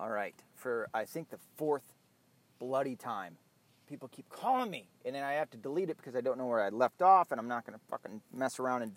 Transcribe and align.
All 0.00 0.08
right, 0.08 0.34
for 0.54 0.88
I 0.94 1.04
think 1.04 1.28
the 1.28 1.38
fourth 1.56 1.94
bloody 2.58 2.96
time. 2.96 3.36
People 3.86 4.08
keep 4.08 4.28
calling 4.30 4.70
me, 4.70 4.88
and 5.04 5.14
then 5.14 5.22
I 5.22 5.32
have 5.32 5.50
to 5.50 5.58
delete 5.58 5.90
it 5.90 5.98
because 5.98 6.16
I 6.16 6.22
don't 6.22 6.38
know 6.38 6.46
where 6.46 6.62
I 6.62 6.70
left 6.70 7.02
off, 7.02 7.32
and 7.32 7.40
I'm 7.40 7.48
not 7.48 7.66
going 7.66 7.78
to 7.78 7.84
fucking 7.90 8.22
mess 8.32 8.58
around 8.58 8.82
and 8.82 8.92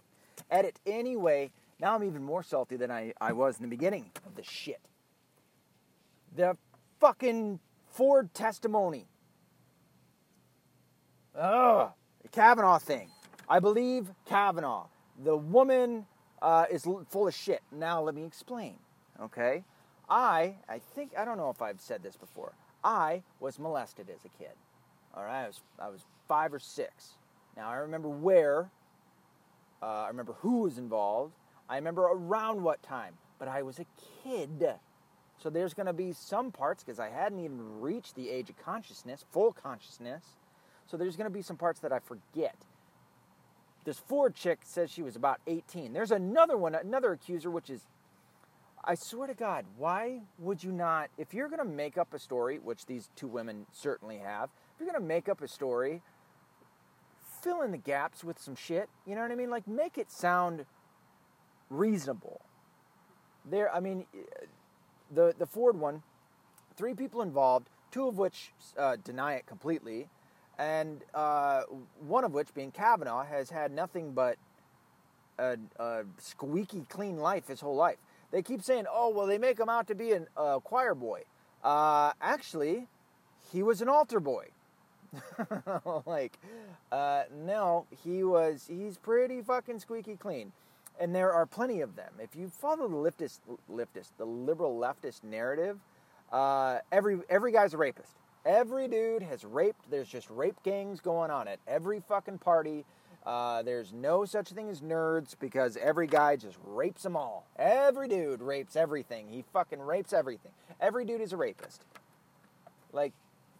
edit 0.50 0.80
anyway. 0.86 1.52
Now 1.80 1.96
I'm 1.96 2.04
even 2.04 2.24
more 2.24 2.42
salty 2.42 2.78
than 2.78 2.90
I, 2.90 3.12
I 3.20 3.34
was 3.34 3.58
in 3.58 3.64
the 3.64 3.68
beginning 3.68 4.12
of 4.26 4.36
the 4.36 4.44
shit. 4.44 4.80
The 6.36 6.56
fucking 7.00 7.60
Ford 7.90 8.34
testimony. 8.34 9.08
Ugh, 11.36 11.92
the 12.22 12.30
Kavanaugh 12.30 12.78
thing. 12.78 13.10
I 13.50 13.60
believe 13.60 14.10
Kavanaugh. 14.26 14.86
The 15.22 15.36
woman 15.36 16.06
uh, 16.42 16.66
is 16.72 16.88
full 17.10 17.28
of 17.28 17.34
shit. 17.34 17.62
Now 17.72 18.02
let 18.02 18.16
me 18.16 18.24
explain. 18.24 18.76
Okay, 19.22 19.64
I 20.10 20.56
I 20.70 20.80
think 20.80 21.12
I 21.18 21.26
don't 21.26 21.38
know 21.38 21.50
if 21.50 21.62
I've 21.62 21.82
said 21.82 22.04
this 22.04 22.16
before. 22.16 22.54
I 22.84 23.24
was 23.40 23.60
molested 23.60 24.10
as 24.10 24.26
a 24.26 24.30
kid. 24.38 24.54
All 25.16 25.24
right, 25.24 25.44
I 25.44 25.48
was 25.48 25.62
I 25.80 25.90
was 25.90 26.06
five 26.28 26.54
or 26.54 26.60
six. 26.60 27.14
Now 27.56 27.70
I 27.70 27.76
remember 27.76 28.10
where. 28.10 28.70
Uh, 29.82 30.04
I 30.04 30.08
remember 30.08 30.34
who 30.40 30.62
was 30.62 30.78
involved. 30.78 31.34
I 31.68 31.76
remember 31.76 32.04
around 32.04 32.64
what 32.64 32.82
time. 32.84 33.16
But 33.38 33.50
I 33.50 33.64
was 33.64 33.80
a 33.80 33.86
kid. 34.24 34.76
So 35.38 35.50
there's 35.50 35.74
going 35.74 35.88
to 35.88 35.94
be 35.94 36.14
some 36.14 36.52
parts 36.52 36.84
because 36.84 37.00
I 37.00 37.10
hadn't 37.10 37.40
even 37.40 37.82
reached 37.82 38.16
the 38.16 38.30
age 38.30 38.50
of 38.50 38.58
consciousness, 38.64 39.26
full 39.32 39.52
consciousness. 39.52 40.24
So 40.86 40.96
there's 40.96 41.18
going 41.18 41.30
to 41.30 41.34
be 41.34 41.42
some 41.42 41.58
parts 41.58 41.82
that 41.82 41.92
I 41.92 42.00
forget. 42.00 42.56
This 43.84 44.00
Ford 44.00 44.36
chick 44.36 44.60
says 44.64 44.90
she 44.90 45.02
was 45.02 45.18
about 45.18 45.42
18. 45.48 45.92
There's 45.92 46.12
another 46.12 46.56
one, 46.56 46.76
another 46.76 47.12
accuser, 47.12 47.52
which 47.52 47.70
is, 47.70 47.82
I 48.86 48.96
swear 48.96 49.28
to 49.28 49.34
God, 49.34 49.66
why 49.78 50.22
would 50.40 50.64
you 50.64 50.72
not, 50.72 51.10
if 51.18 51.34
you're 51.34 51.48
going 51.48 51.60
to 51.60 51.66
make 51.66 51.98
up 51.98 52.14
a 52.14 52.20
story, 52.20 52.60
which 52.60 52.86
these 52.86 53.10
two 53.16 53.28
women 53.28 53.66
certainly 53.72 54.18
have, 54.18 54.50
if 54.74 54.80
you're 54.80 54.90
going 54.90 55.02
to 55.02 55.08
make 55.08 55.30
up 55.30 55.42
a 55.42 55.48
story, 55.48 56.02
fill 57.42 57.62
in 57.62 57.72
the 57.72 57.78
gaps 57.78 58.24
with 58.24 58.40
some 58.40 58.56
shit. 58.56 58.90
You 59.06 59.16
know 59.16 59.22
what 59.22 59.32
I 59.32 59.36
mean? 59.36 59.50
Like, 59.50 59.68
make 59.68 59.98
it 59.98 60.12
sound 60.12 60.66
reasonable. 61.70 62.42
There, 63.50 63.74
I 63.74 63.80
mean, 63.80 64.06
the 65.14 65.34
the 65.38 65.46
Ford 65.46 65.78
one, 65.78 66.02
three 66.76 66.94
people 66.94 67.22
involved, 67.22 67.70
two 67.92 68.08
of 68.08 68.18
which 68.18 68.54
uh, 68.78 68.96
deny 69.04 69.34
it 69.34 69.46
completely, 69.46 70.08
and 70.58 71.04
uh, 71.14 71.64
one 72.00 72.24
of 72.24 72.34
which, 72.34 72.54
being 72.54 72.72
Kavanaugh, 72.72 73.24
has 73.24 73.50
had 73.50 73.72
nothing 73.72 74.14
but 74.14 74.38
a, 75.38 75.58
a, 75.78 76.04
squeaky 76.20 76.86
clean 76.90 77.18
life 77.18 77.48
his 77.48 77.60
whole 77.60 77.76
life. 77.76 77.98
They 78.34 78.42
keep 78.42 78.62
saying, 78.62 78.86
"Oh, 78.92 79.10
well, 79.10 79.28
they 79.28 79.38
make 79.38 79.58
him 79.58 79.70
out 79.70 79.88
to 79.88 79.96
be 79.96 80.12
a 80.12 80.60
choir 80.62 80.94
boy." 80.94 81.24
Uh, 81.64 82.12
actually, 82.22 82.88
he 83.54 83.64
was 83.64 83.82
an 83.82 83.88
altar 83.88 84.20
boy. 84.20 84.48
like, 86.06 86.38
uh, 86.92 87.24
no, 87.32 87.86
he 88.04 88.26
was. 88.26 88.66
He's 88.68 88.98
pretty 88.98 89.42
fucking 89.42 89.80
squeaky 89.80 90.18
clean 90.18 90.52
and 91.00 91.14
there 91.14 91.32
are 91.32 91.46
plenty 91.46 91.82
of 91.82 91.96
them. 91.96 92.14
If 92.20 92.36
you 92.36 92.50
follow 92.50 92.88
the 92.88 92.96
leftist, 92.96 93.40
leftist, 93.72 94.12
the 94.18 94.26
liberal 94.26 94.78
leftist 94.78 95.24
narrative, 95.24 95.80
uh, 96.32 96.80
every 96.92 97.20
every 97.30 97.52
guy's 97.52 97.74
a 97.74 97.78
rapist. 97.78 98.16
Every 98.46 98.88
dude 98.88 99.24
has 99.24 99.46
raped. 99.46 99.90
There's 99.90 100.08
just 100.08 100.30
rape 100.30 100.58
gangs 100.64 101.00
going 101.00 101.32
on 101.32 101.48
at 101.48 101.60
every 101.68 102.02
fucking 102.02 102.40
party. 102.40 102.86
Uh, 103.26 103.62
there's 103.64 103.94
no 103.94 104.26
such 104.26 104.50
thing 104.50 104.70
as 104.70 104.82
nerds 104.82 105.36
because 105.40 105.78
every 105.78 106.08
guy 106.08 106.36
just 106.36 106.58
rapes 106.66 107.04
them 107.04 107.16
all. 107.16 107.48
Every 107.58 108.08
dude 108.08 108.42
rapes 108.42 108.76
everything. 108.76 109.28
He 109.30 109.44
fucking 109.54 109.80
rapes 109.80 110.12
everything. 110.12 110.52
Every 110.82 111.06
dude 111.06 111.22
is 111.22 111.32
a 111.32 111.38
rapist. 111.38 111.86
Like, 112.92 113.14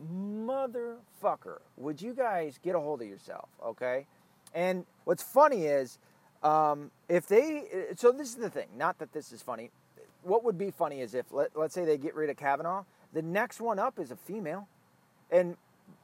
motherfucker, 0.04 1.60
would 1.78 2.02
you 2.02 2.14
guys 2.14 2.60
get 2.62 2.76
a 2.76 2.80
hold 2.80 3.02
of 3.02 3.08
yourself, 3.08 3.48
okay? 3.64 4.06
And 4.54 4.86
what's 5.06 5.24
funny 5.24 5.66
is 5.66 5.98
um, 6.44 6.92
if 7.08 7.28
they, 7.28 7.64
so 7.96 8.12
this 8.12 8.30
is 8.30 8.36
the 8.36 8.50
thing. 8.50 8.68
Not 8.78 9.00
that 9.00 9.14
this 9.14 9.32
is 9.32 9.42
funny. 9.42 9.72
What 10.24 10.44
would 10.44 10.58
be 10.58 10.72
funny 10.72 11.00
is 11.00 11.14
if 11.14 11.32
let, 11.32 11.56
let's 11.56 11.74
say 11.74 11.86
they 11.86 11.98
get 11.98 12.16
rid 12.16 12.30
of 12.30 12.38
Kavanaugh, 12.38 12.84
the 13.14 13.22
next 13.22 13.62
one 13.62 13.80
up 13.80 14.00
is 14.00 14.12
a 14.12 14.16
female, 14.16 14.68
and 15.32 15.56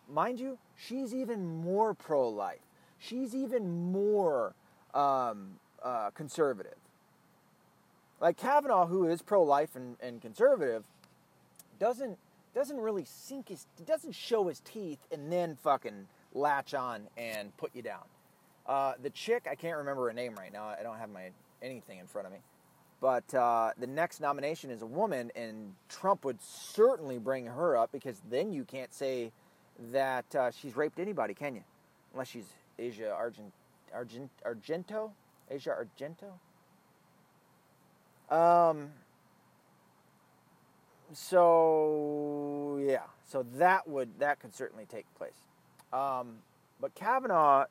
mind 0.10 0.40
you, 0.40 0.58
she's 0.78 1.14
even 1.14 1.62
more 1.62 1.94
pro-life. 1.94 2.60
She's 3.00 3.34
even 3.34 3.92
more 3.92 4.54
um, 4.94 5.60
uh, 5.82 6.12
conservative. 6.12 6.76
Like 8.22 8.38
Kavanaugh, 8.38 8.86
who 8.86 9.06
is 9.06 9.22
pro-life 9.22 9.76
and, 9.76 9.96
and 10.02 10.22
conservative, 10.22 10.84
doesn't 11.80 12.18
doesn't 12.54 12.78
really 12.78 13.06
sink 13.06 13.50
his 13.50 13.68
doesn't 13.86 14.14
show 14.14 14.48
his 14.48 14.60
teeth 14.60 15.00
and 15.12 15.32
then 15.32 15.56
fucking 15.56 16.08
latch 16.34 16.74
on 16.74 17.08
and 17.18 17.56
put 17.58 17.74
you 17.74 17.82
down. 17.82 18.04
Uh, 18.66 18.94
the 19.02 19.10
chick, 19.10 19.48
I 19.50 19.56
can't 19.56 19.78
remember 19.78 20.08
her 20.08 20.14
name 20.14 20.36
right 20.36 20.52
now. 20.52 20.66
I 20.66 20.84
don't 20.84 20.98
have 20.98 21.10
my 21.10 21.30
anything 21.62 22.00
in 22.00 22.08
front 22.08 22.28
of 22.28 22.34
me. 22.34 22.40
But 23.02 23.34
uh, 23.34 23.72
the 23.78 23.88
next 23.88 24.20
nomination 24.20 24.72
is 24.72 24.82
a 24.82 24.86
woman, 24.86 25.32
and 25.36 25.74
Trump 25.88 26.26
would 26.26 26.42
certainly 26.42 27.18
bring 27.18 27.46
her 27.46 27.78
up 27.78 27.92
because 27.94 28.22
then 28.30 28.52
you 28.52 28.66
can't 28.66 28.94
say 28.94 29.32
that 29.92 30.36
uh, 30.36 30.52
she's 30.52 30.76
raped 30.76 31.00
anybody, 31.00 31.34
can 31.34 31.56
you? 31.56 31.64
Unless 32.12 32.28
she's 32.28 32.54
Asia 32.80 33.12
Argent, 33.12 33.54
Argent, 33.94 34.30
Argento? 34.46 35.12
Asia 35.50 35.76
Argento? 35.76 36.32
Um, 38.34 38.90
so 41.12 42.80
yeah, 42.84 43.04
so 43.26 43.46
that 43.56 43.88
would 43.88 44.20
that 44.20 44.40
could 44.40 44.54
certainly 44.54 44.86
take 44.86 45.06
place. 45.16 45.34
Um, 45.92 46.38
but 46.80 46.94
Kavanaugh 46.94 47.66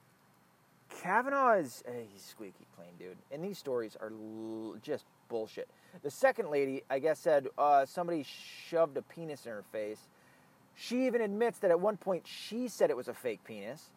Kavanaugh 1.02 1.58
is 1.58 1.82
uh, 1.86 1.92
he's 2.12 2.22
squeaky 2.22 2.66
clean, 2.76 2.90
dude. 2.98 3.18
And 3.30 3.42
these 3.44 3.58
stories 3.58 3.96
are 4.00 4.10
l- 4.10 4.76
just 4.82 5.04
bullshit. 5.28 5.68
The 6.02 6.10
second 6.10 6.50
lady, 6.50 6.82
I 6.90 6.98
guess, 6.98 7.18
said 7.18 7.48
uh, 7.56 7.84
somebody 7.86 8.24
shoved 8.68 8.96
a 8.96 9.02
penis 9.02 9.46
in 9.46 9.52
her 9.52 9.64
face. 9.70 10.00
She 10.74 11.06
even 11.06 11.20
admits 11.20 11.58
that 11.60 11.70
at 11.70 11.80
one 11.80 11.96
point 11.96 12.26
she 12.26 12.68
said 12.68 12.90
it 12.90 12.96
was 12.96 13.08
a 13.08 13.14
fake 13.14 13.44
penis, 13.44 13.90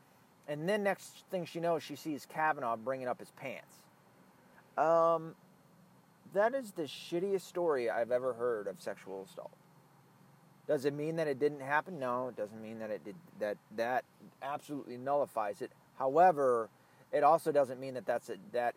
and 0.51 0.67
then 0.67 0.84
next 0.84 1.23
thing 1.31 1.45
she 1.45 1.62
knows, 1.62 1.81
she 1.81 1.95
sees 1.95 2.25
Kavanaugh 2.25 2.75
bringing 2.75 3.07
up 3.07 3.19
his 3.19 3.31
pants. 3.31 3.73
Um, 4.78 5.34
that 6.34 6.53
is 6.53 6.72
the 6.72 6.84
shittiest 6.84 7.41
story 7.41 7.89
I've 7.89 8.12
ever 8.12 8.34
heard 8.34 8.67
of 8.67 8.81
sexual 8.81 9.25
assault. 9.31 9.51
Does 10.67 10.84
it 10.84 10.94
mean 10.94 11.16
that 11.16 11.28
it 11.28 11.39
didn't 11.39 11.62
happen? 11.62 12.00
No, 12.00 12.28
it 12.28 12.35
doesn't 12.35 12.62
mean 12.62 12.79
that 12.79 12.89
it 12.89 13.03
did. 13.06 13.16
That 13.39 13.57
that 13.78 14.03
absolutely 14.41 14.97
nullifies 14.97 15.62
it. 15.62 15.72
However, 15.97 16.69
it 17.13 17.23
also 17.23 17.51
doesn't 17.51 17.79
mean 17.79 17.94
that 17.94 18.06
that's 18.06 18.29
a, 18.29 18.35
that 18.51 18.75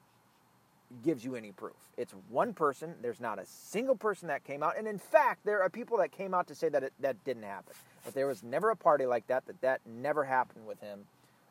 gives 1.04 1.24
you 1.24 1.34
any 1.34 1.50
proof. 1.50 1.76
It's 1.96 2.14
one 2.30 2.52
person. 2.54 2.94
There's 3.02 3.20
not 3.20 3.38
a 3.40 3.46
single 3.46 3.96
person 3.96 4.28
that 4.28 4.44
came 4.44 4.62
out, 4.62 4.78
and 4.78 4.86
in 4.86 4.98
fact, 4.98 5.44
there 5.44 5.60
are 5.62 5.68
people 5.68 5.98
that 5.98 6.12
came 6.12 6.34
out 6.34 6.46
to 6.48 6.54
say 6.54 6.68
that 6.68 6.84
it, 6.84 6.92
that 7.00 7.22
didn't 7.24 7.44
happen. 7.44 7.74
But 8.04 8.14
there 8.14 8.26
was 8.28 8.42
never 8.42 8.70
a 8.70 8.76
party 8.76 9.06
like 9.06 9.26
that. 9.26 9.46
That 9.46 9.60
that 9.60 9.80
never 9.86 10.24
happened 10.24 10.66
with 10.66 10.80
him 10.80 11.04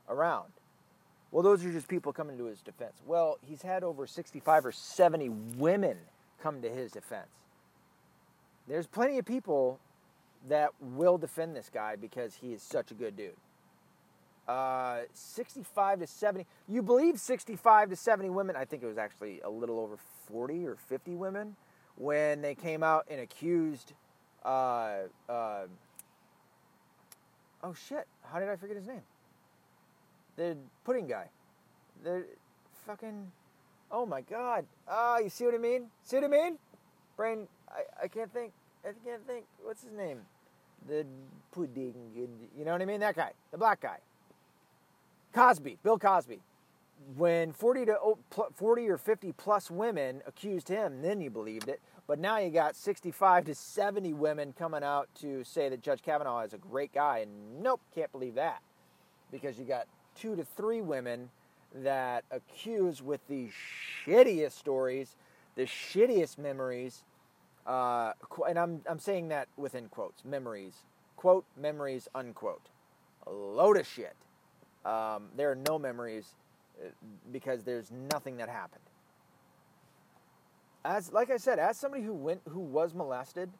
around. 0.10 0.52
Well, 1.32 1.44
those 1.44 1.66
are 1.66 1.72
just 1.72 1.88
people 1.88 2.14
coming 2.14 2.38
to 2.38 2.46
his 2.46 2.62
defense. 2.62 2.94
Well, 3.06 3.40
he's 3.42 3.62
had 3.62 3.84
over 3.84 4.06
65 4.06 4.68
or 4.68 4.72
70 4.72 5.30
women 5.58 5.98
come 6.42 6.62
to 6.62 6.70
his 6.70 6.92
defense. 6.92 7.30
There's 8.68 8.88
plenty 8.88 9.18
of 9.18 9.26
people 9.26 9.80
that 10.48 10.72
will 10.80 11.18
defend 11.18 11.56
this 11.56 11.70
guy 11.74 11.96
because 11.96 12.36
he 12.36 12.54
is 12.54 12.62
such 12.62 12.92
a 12.92 12.94
good 12.94 13.18
dude 13.18 13.36
uh, 14.48 15.02
65 15.14 16.00
to 16.00 16.08
70. 16.08 16.46
You 16.68 16.82
believe 16.82 17.20
65 17.20 17.90
to 17.90 17.96
70 17.96 18.30
women? 18.30 18.56
I 18.56 18.66
think 18.66 18.84
it 18.84 18.88
was 18.88 18.98
actually 18.98 19.42
a 19.42 19.50
little 19.50 19.80
over 19.80 19.98
40 20.28 20.66
or 20.68 20.76
50 20.76 21.16
women 21.16 21.56
when 21.96 22.42
they 22.42 22.56
came 22.56 22.84
out 22.84 23.06
and 23.10 23.22
accused. 23.22 23.94
Uh, 24.44 25.04
uh, 25.30 25.66
oh 27.64 27.74
shit! 27.88 28.06
How 28.24 28.40
did 28.40 28.50
I 28.50 28.58
forget 28.58 28.76
his 28.76 28.88
name? 28.88 29.02
The 30.36 30.58
pudding 30.84 31.08
guy. 31.08 31.28
The 32.04 32.26
fucking. 32.86 33.32
Oh 33.92 34.06
my 34.06 34.22
god! 34.22 34.66
Ah, 34.88 35.20
you 35.20 35.30
see 35.30 35.46
what 35.46 35.54
I 35.54 35.60
mean? 35.60 35.88
See 36.04 36.18
what 36.18 36.26
I 36.26 36.28
mean? 36.28 36.58
Brain. 37.16 37.48
I, 37.70 38.06
I 38.06 38.08
can't 38.08 38.34
think. 38.34 38.52
I 38.84 38.92
can't 39.06 39.26
think. 39.28 39.46
What's 39.62 39.84
his 39.84 39.94
name? 39.94 40.22
The 40.88 41.06
pudding. 41.52 41.96
You 42.58 42.66
know 42.66 42.72
what 42.72 42.82
I 42.82 42.86
mean? 42.86 43.00
That 43.00 43.16
guy. 43.16 43.32
The 43.52 43.58
black 43.58 43.82
guy. 43.82 43.98
Cosby, 45.34 45.78
Bill 45.84 45.98
Cosby. 45.98 46.42
When 47.18 47.52
40 47.52 47.86
to 47.88 47.98
40 48.56 48.90
or 48.90 48.98
50 48.98 49.34
plus 49.34 49.70
women 49.70 50.22
accused 50.26 50.70
him, 50.70 51.02
then 51.02 51.22
you 51.22 51.30
believed 51.30 51.68
it. 51.68 51.82
But 52.08 52.20
now 52.20 52.38
you 52.38 52.50
got 52.50 52.76
65 52.76 53.46
to 53.46 53.56
70 53.56 54.14
women 54.14 54.54
coming 54.58 54.84
out 54.84 55.10
to 55.22 55.44
say 55.44 55.70
that 55.70 55.82
Judge 55.82 56.02
Kavanaugh 56.02 56.42
is 56.42 56.54
a 56.54 56.58
great 56.58 56.94
guy, 56.94 57.20
and 57.20 57.64
nope, 57.64 57.82
can't 57.96 58.12
believe 58.12 58.36
that. 58.36 58.62
Because 59.32 59.58
you 59.58 59.66
got 59.66 59.88
two 60.16 60.36
to 60.36 60.44
three 60.46 60.82
women 60.82 61.30
that 61.76 62.26
accuse 62.32 63.02
with 63.02 63.28
the 63.28 63.50
shittiest 64.06 64.54
stories, 64.54 65.18
the 65.56 65.64
shittiest 65.64 66.38
memories 66.38 67.04
Uh, 67.66 68.14
and 68.50 68.60
I'm, 68.60 68.82
I'm 68.90 69.00
saying 69.00 69.30
that 69.30 69.48
within 69.58 69.90
quotes, 69.90 70.26
memories, 70.26 70.76
quote, 71.18 71.46
memories, 71.58 72.10
unquote. 72.16 72.70
A 73.28 73.32
load 73.32 73.78
of 73.78 73.88
shit. 73.88 74.16
Um, 74.86 75.30
there 75.38 75.52
are 75.52 75.56
no 75.70 75.80
memories 75.80 76.36
uh, 76.84 76.90
because 77.32 77.64
there's 77.64 77.92
nothing 78.12 78.38
that 78.38 78.50
happened. 78.50 78.84
As 80.86 81.12
like 81.14 81.32
I 81.32 81.38
said, 81.38 81.60
as 81.60 81.78
somebody 81.78 82.04
who 82.04 82.14
went 82.14 82.42
who 82.50 82.60
was 82.62 82.94
molested 82.94 83.52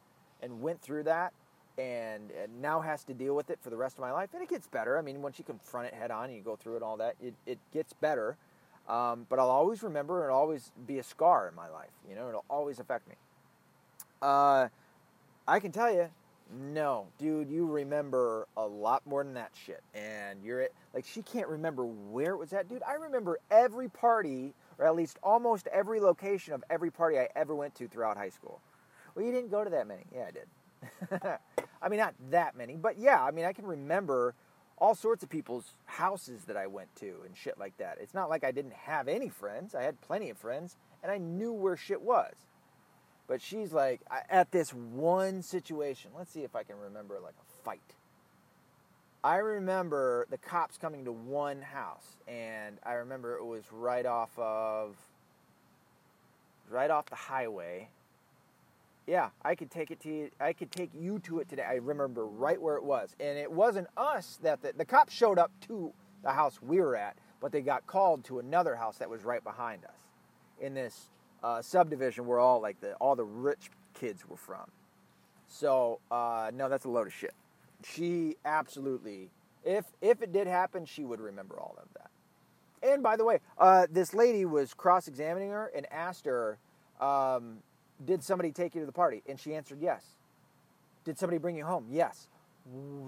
and 0.42 0.62
went 0.62 0.82
through 0.82 1.04
that 1.04 1.34
and, 1.78 2.30
and 2.30 2.62
now 2.62 2.80
has 2.80 3.04
to 3.04 3.14
deal 3.14 3.34
with 3.34 3.50
it 3.50 3.58
for 3.62 3.70
the 3.70 3.76
rest 3.76 3.96
of 3.96 4.00
my 4.00 4.12
life, 4.12 4.30
and 4.34 4.42
it 4.42 4.48
gets 4.48 4.66
better. 4.66 4.98
I 4.98 5.02
mean, 5.02 5.22
once 5.22 5.38
you 5.38 5.44
confront 5.44 5.88
it 5.88 5.94
head 5.94 6.10
on 6.10 6.26
and 6.26 6.34
you 6.34 6.42
go 6.42 6.56
through 6.56 6.76
it 6.76 6.82
all 6.82 6.96
that, 6.98 7.16
it, 7.22 7.34
it 7.46 7.58
gets 7.72 7.92
better. 7.92 8.36
Um, 8.88 9.26
but 9.28 9.38
I'll 9.38 9.50
always 9.50 9.82
remember 9.82 10.24
it'll 10.24 10.36
always 10.36 10.70
be 10.86 10.98
a 10.98 11.02
scar 11.02 11.48
in 11.48 11.54
my 11.54 11.68
life. 11.68 11.90
You 12.08 12.14
know, 12.14 12.28
it'll 12.28 12.44
always 12.50 12.78
affect 12.78 13.08
me. 13.08 13.14
Uh, 14.20 14.68
I 15.48 15.60
can 15.60 15.72
tell 15.72 15.92
you, 15.92 16.10
no, 16.72 17.06
dude, 17.18 17.48
you 17.48 17.66
remember 17.66 18.46
a 18.56 18.66
lot 18.66 19.06
more 19.06 19.24
than 19.24 19.34
that 19.34 19.52
shit. 19.64 19.82
And 19.94 20.42
you're 20.44 20.60
at, 20.60 20.72
like, 20.92 21.06
she 21.06 21.22
can't 21.22 21.48
remember 21.48 21.84
where 21.84 22.32
it 22.32 22.36
was 22.36 22.52
at. 22.52 22.68
Dude, 22.68 22.82
I 22.86 22.94
remember 22.94 23.38
every 23.50 23.88
party, 23.88 24.52
or 24.78 24.86
at 24.86 24.94
least 24.94 25.18
almost 25.22 25.66
every 25.68 26.00
location 26.00 26.52
of 26.52 26.62
every 26.68 26.90
party 26.90 27.18
I 27.18 27.28
ever 27.34 27.54
went 27.54 27.74
to 27.76 27.88
throughout 27.88 28.16
high 28.16 28.28
school. 28.28 28.60
Well, 29.14 29.24
you 29.24 29.32
didn't 29.32 29.50
go 29.50 29.64
to 29.64 29.70
that 29.70 29.86
many. 29.86 30.04
Yeah, 30.14 30.26
I 30.28 30.30
did. 30.30 30.46
I 31.82 31.88
mean, 31.88 31.98
not 31.98 32.14
that 32.30 32.56
many, 32.56 32.76
but 32.76 32.98
yeah, 32.98 33.22
I 33.22 33.30
mean, 33.30 33.44
I 33.44 33.52
can 33.52 33.66
remember 33.66 34.34
all 34.78 34.94
sorts 34.94 35.22
of 35.22 35.28
people's 35.28 35.74
houses 35.86 36.44
that 36.44 36.56
I 36.56 36.66
went 36.66 36.94
to 36.96 37.14
and 37.24 37.36
shit 37.36 37.58
like 37.58 37.76
that. 37.78 37.98
It's 38.00 38.14
not 38.14 38.28
like 38.28 38.44
I 38.44 38.50
didn't 38.50 38.74
have 38.74 39.08
any 39.08 39.28
friends. 39.28 39.74
I 39.74 39.82
had 39.82 40.00
plenty 40.00 40.30
of 40.30 40.38
friends, 40.38 40.76
and 41.02 41.12
I 41.12 41.18
knew 41.18 41.52
where 41.52 41.76
shit 41.76 42.02
was. 42.02 42.34
But 43.26 43.40
she's 43.40 43.72
like, 43.72 44.02
at 44.28 44.50
this 44.50 44.74
one 44.74 45.42
situation, 45.42 46.10
let's 46.16 46.30
see 46.30 46.42
if 46.42 46.54
I 46.54 46.62
can 46.62 46.76
remember 46.76 47.18
like 47.22 47.34
a 47.34 47.64
fight. 47.64 47.94
I 49.22 49.36
remember 49.36 50.26
the 50.28 50.36
cops 50.36 50.76
coming 50.76 51.06
to 51.06 51.12
one 51.12 51.62
house, 51.62 52.18
and 52.28 52.78
I 52.84 52.94
remember 52.94 53.36
it 53.36 53.44
was 53.44 53.64
right 53.72 54.04
off 54.04 54.38
of, 54.38 54.96
right 56.68 56.90
off 56.90 57.06
the 57.06 57.16
highway. 57.16 57.88
Yeah, 59.06 59.28
I 59.44 59.54
could 59.54 59.70
take 59.70 59.90
it 59.90 60.00
to 60.00 60.08
you. 60.08 60.30
I 60.40 60.54
could 60.54 60.72
take 60.72 60.90
you 60.94 61.18
to 61.20 61.40
it 61.40 61.48
today. 61.48 61.62
I 61.62 61.74
remember 61.74 62.26
right 62.26 62.60
where 62.60 62.76
it 62.76 62.84
was, 62.84 63.14
and 63.20 63.38
it 63.38 63.52
wasn't 63.52 63.88
us 63.96 64.38
that 64.42 64.62
the, 64.62 64.72
the 64.76 64.84
cops 64.84 65.12
showed 65.12 65.38
up 65.38 65.52
to 65.68 65.92
the 66.22 66.30
house 66.30 66.62
we 66.62 66.80
were 66.80 66.96
at, 66.96 67.16
but 67.40 67.52
they 67.52 67.60
got 67.60 67.86
called 67.86 68.24
to 68.24 68.38
another 68.38 68.74
house 68.76 68.96
that 68.98 69.10
was 69.10 69.22
right 69.22 69.44
behind 69.44 69.84
us, 69.84 69.98
in 70.58 70.72
this 70.72 71.10
uh, 71.42 71.60
subdivision 71.60 72.24
where 72.26 72.38
all 72.38 72.62
like 72.62 72.80
the 72.80 72.94
all 72.94 73.14
the 73.14 73.24
rich 73.24 73.70
kids 73.92 74.26
were 74.26 74.38
from. 74.38 74.70
So 75.48 76.00
uh, 76.10 76.50
no, 76.54 76.70
that's 76.70 76.86
a 76.86 76.88
load 76.88 77.06
of 77.06 77.12
shit. 77.12 77.34
She 77.84 78.36
absolutely, 78.46 79.28
if 79.64 79.84
if 80.00 80.22
it 80.22 80.32
did 80.32 80.46
happen, 80.46 80.86
she 80.86 81.04
would 81.04 81.20
remember 81.20 81.60
all 81.60 81.76
of 81.76 81.88
that. 81.92 82.10
And 82.82 83.02
by 83.02 83.16
the 83.16 83.24
way, 83.26 83.40
uh, 83.58 83.86
this 83.90 84.14
lady 84.14 84.46
was 84.46 84.72
cross-examining 84.72 85.50
her 85.50 85.70
and 85.74 85.86
asked 85.90 86.24
her, 86.24 86.58
um, 87.00 87.58
"Did 88.02 88.22
somebody 88.22 88.52
take 88.52 88.74
you 88.74 88.80
to 88.80 88.86
the 88.86 88.92
party?" 88.92 89.22
And 89.28 89.38
she 89.38 89.54
answered 89.54 89.80
yes. 89.80 90.16
Did 91.04 91.18
somebody 91.18 91.38
bring 91.38 91.56
you 91.56 91.64
home? 91.64 91.86
Yes. 91.90 92.28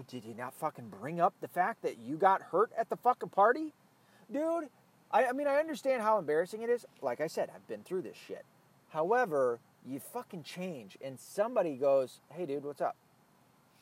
Did 0.08 0.24
he 0.24 0.34
not 0.34 0.52
fucking 0.54 0.88
bring 1.00 1.18
up 1.18 1.32
the 1.40 1.48
fact 1.48 1.82
that 1.82 1.98
you 1.98 2.16
got 2.16 2.42
hurt 2.42 2.70
at 2.76 2.90
the 2.90 2.96
fucking 2.96 3.30
party? 3.30 3.72
Dude, 4.30 4.68
I, 5.10 5.26
I 5.26 5.32
mean, 5.32 5.46
I 5.46 5.56
understand 5.56 6.02
how 6.02 6.18
embarrassing 6.18 6.62
it 6.62 6.68
is. 6.68 6.84
Like 7.00 7.20
I 7.20 7.26
said, 7.26 7.50
I've 7.54 7.66
been 7.66 7.82
through 7.82 8.02
this 8.02 8.16
shit. 8.16 8.44
However, 8.90 9.60
you 9.86 9.98
fucking 9.98 10.42
change 10.42 10.98
and 11.02 11.18
somebody 11.18 11.76
goes, 11.76 12.20
hey, 12.30 12.44
dude, 12.44 12.64
what's 12.64 12.80
up? 12.80 12.96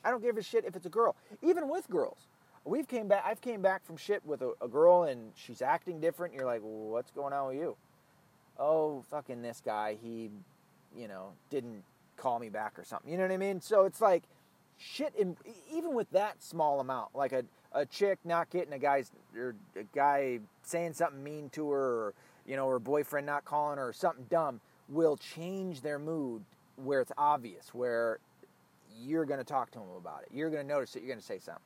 I 0.03 0.11
don't 0.11 0.21
give 0.21 0.37
a 0.37 0.43
shit 0.43 0.65
if 0.65 0.75
it's 0.75 0.85
a 0.85 0.89
girl. 0.89 1.15
Even 1.41 1.67
with 1.67 1.89
girls. 1.89 2.27
We've 2.63 2.87
came 2.87 3.07
back, 3.07 3.23
I've 3.25 3.41
came 3.41 3.61
back 3.61 3.83
from 3.85 3.97
shit 3.97 4.25
with 4.25 4.41
a, 4.41 4.53
a 4.61 4.67
girl 4.67 5.03
and 5.03 5.31
she's 5.35 5.61
acting 5.61 5.99
different. 5.99 6.33
you're 6.33 6.45
like, 6.45 6.61
what's 6.63 7.11
going 7.11 7.33
on 7.33 7.47
with 7.47 7.57
you? 7.57 7.75
Oh, 8.57 9.03
fucking 9.09 9.41
this 9.41 9.61
guy, 9.63 9.97
he, 10.01 10.29
you 10.97 11.07
know, 11.07 11.33
didn't 11.49 11.83
call 12.17 12.39
me 12.39 12.49
back 12.49 12.77
or 12.79 12.83
something. 12.83 13.11
You 13.11 13.17
know 13.17 13.23
what 13.23 13.31
I 13.31 13.37
mean? 13.37 13.61
So 13.61 13.85
it's 13.85 14.01
like, 14.01 14.23
shit, 14.77 15.13
in, 15.15 15.37
even 15.71 15.93
with 15.93 16.09
that 16.11 16.41
small 16.41 16.79
amount, 16.79 17.15
like 17.15 17.31
a, 17.31 17.43
a 17.71 17.85
chick 17.85 18.19
not 18.23 18.49
getting 18.49 18.73
a 18.73 18.79
guy's 18.79 19.11
or 19.35 19.55
a 19.75 19.83
guy 19.93 20.39
saying 20.63 20.93
something 20.93 21.23
mean 21.23 21.49
to 21.51 21.69
her, 21.71 21.83
or 21.83 22.13
you 22.45 22.55
know, 22.55 22.67
her 22.69 22.79
boyfriend 22.79 23.25
not 23.25 23.45
calling 23.45 23.77
her, 23.77 23.89
or 23.89 23.93
something 23.93 24.25
dumb, 24.29 24.61
will 24.89 25.17
change 25.17 25.81
their 25.81 25.99
mood 25.99 26.43
where 26.77 27.01
it's 27.01 27.11
obvious, 27.17 27.73
where 27.73 28.19
you're 28.97 29.25
going 29.25 29.39
to 29.39 29.45
talk 29.45 29.71
to 29.71 29.79
them 29.79 29.87
about 29.97 30.21
it. 30.21 30.29
You're 30.33 30.49
going 30.49 30.67
to 30.67 30.73
notice 30.73 30.95
it. 30.95 30.99
You're 30.99 31.09
going 31.09 31.19
to 31.19 31.25
say 31.25 31.39
something. 31.39 31.61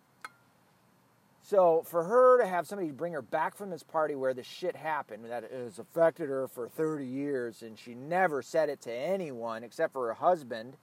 So 1.50 1.82
for 1.84 2.04
her 2.04 2.38
to 2.38 2.46
have 2.46 2.68
somebody 2.68 2.92
bring 2.92 3.14
her 3.14 3.24
back 3.24 3.56
from 3.56 3.72
this 3.72 3.82
party 3.82 4.14
where 4.14 4.36
this 4.36 4.46
shit 4.46 4.76
happened 4.76 5.26
that 5.26 5.52
has 5.52 5.80
affected 5.80 6.30
her 6.30 6.48
for 6.48 6.70
30 6.70 7.08
years 7.08 7.64
and 7.64 7.76
she 7.76 7.96
never 7.96 8.44
said 8.44 8.70
it 8.70 8.82
to 8.82 8.94
anyone 8.94 9.64
except 9.64 9.94
for 9.94 10.06
her 10.10 10.14
husband 10.14 10.78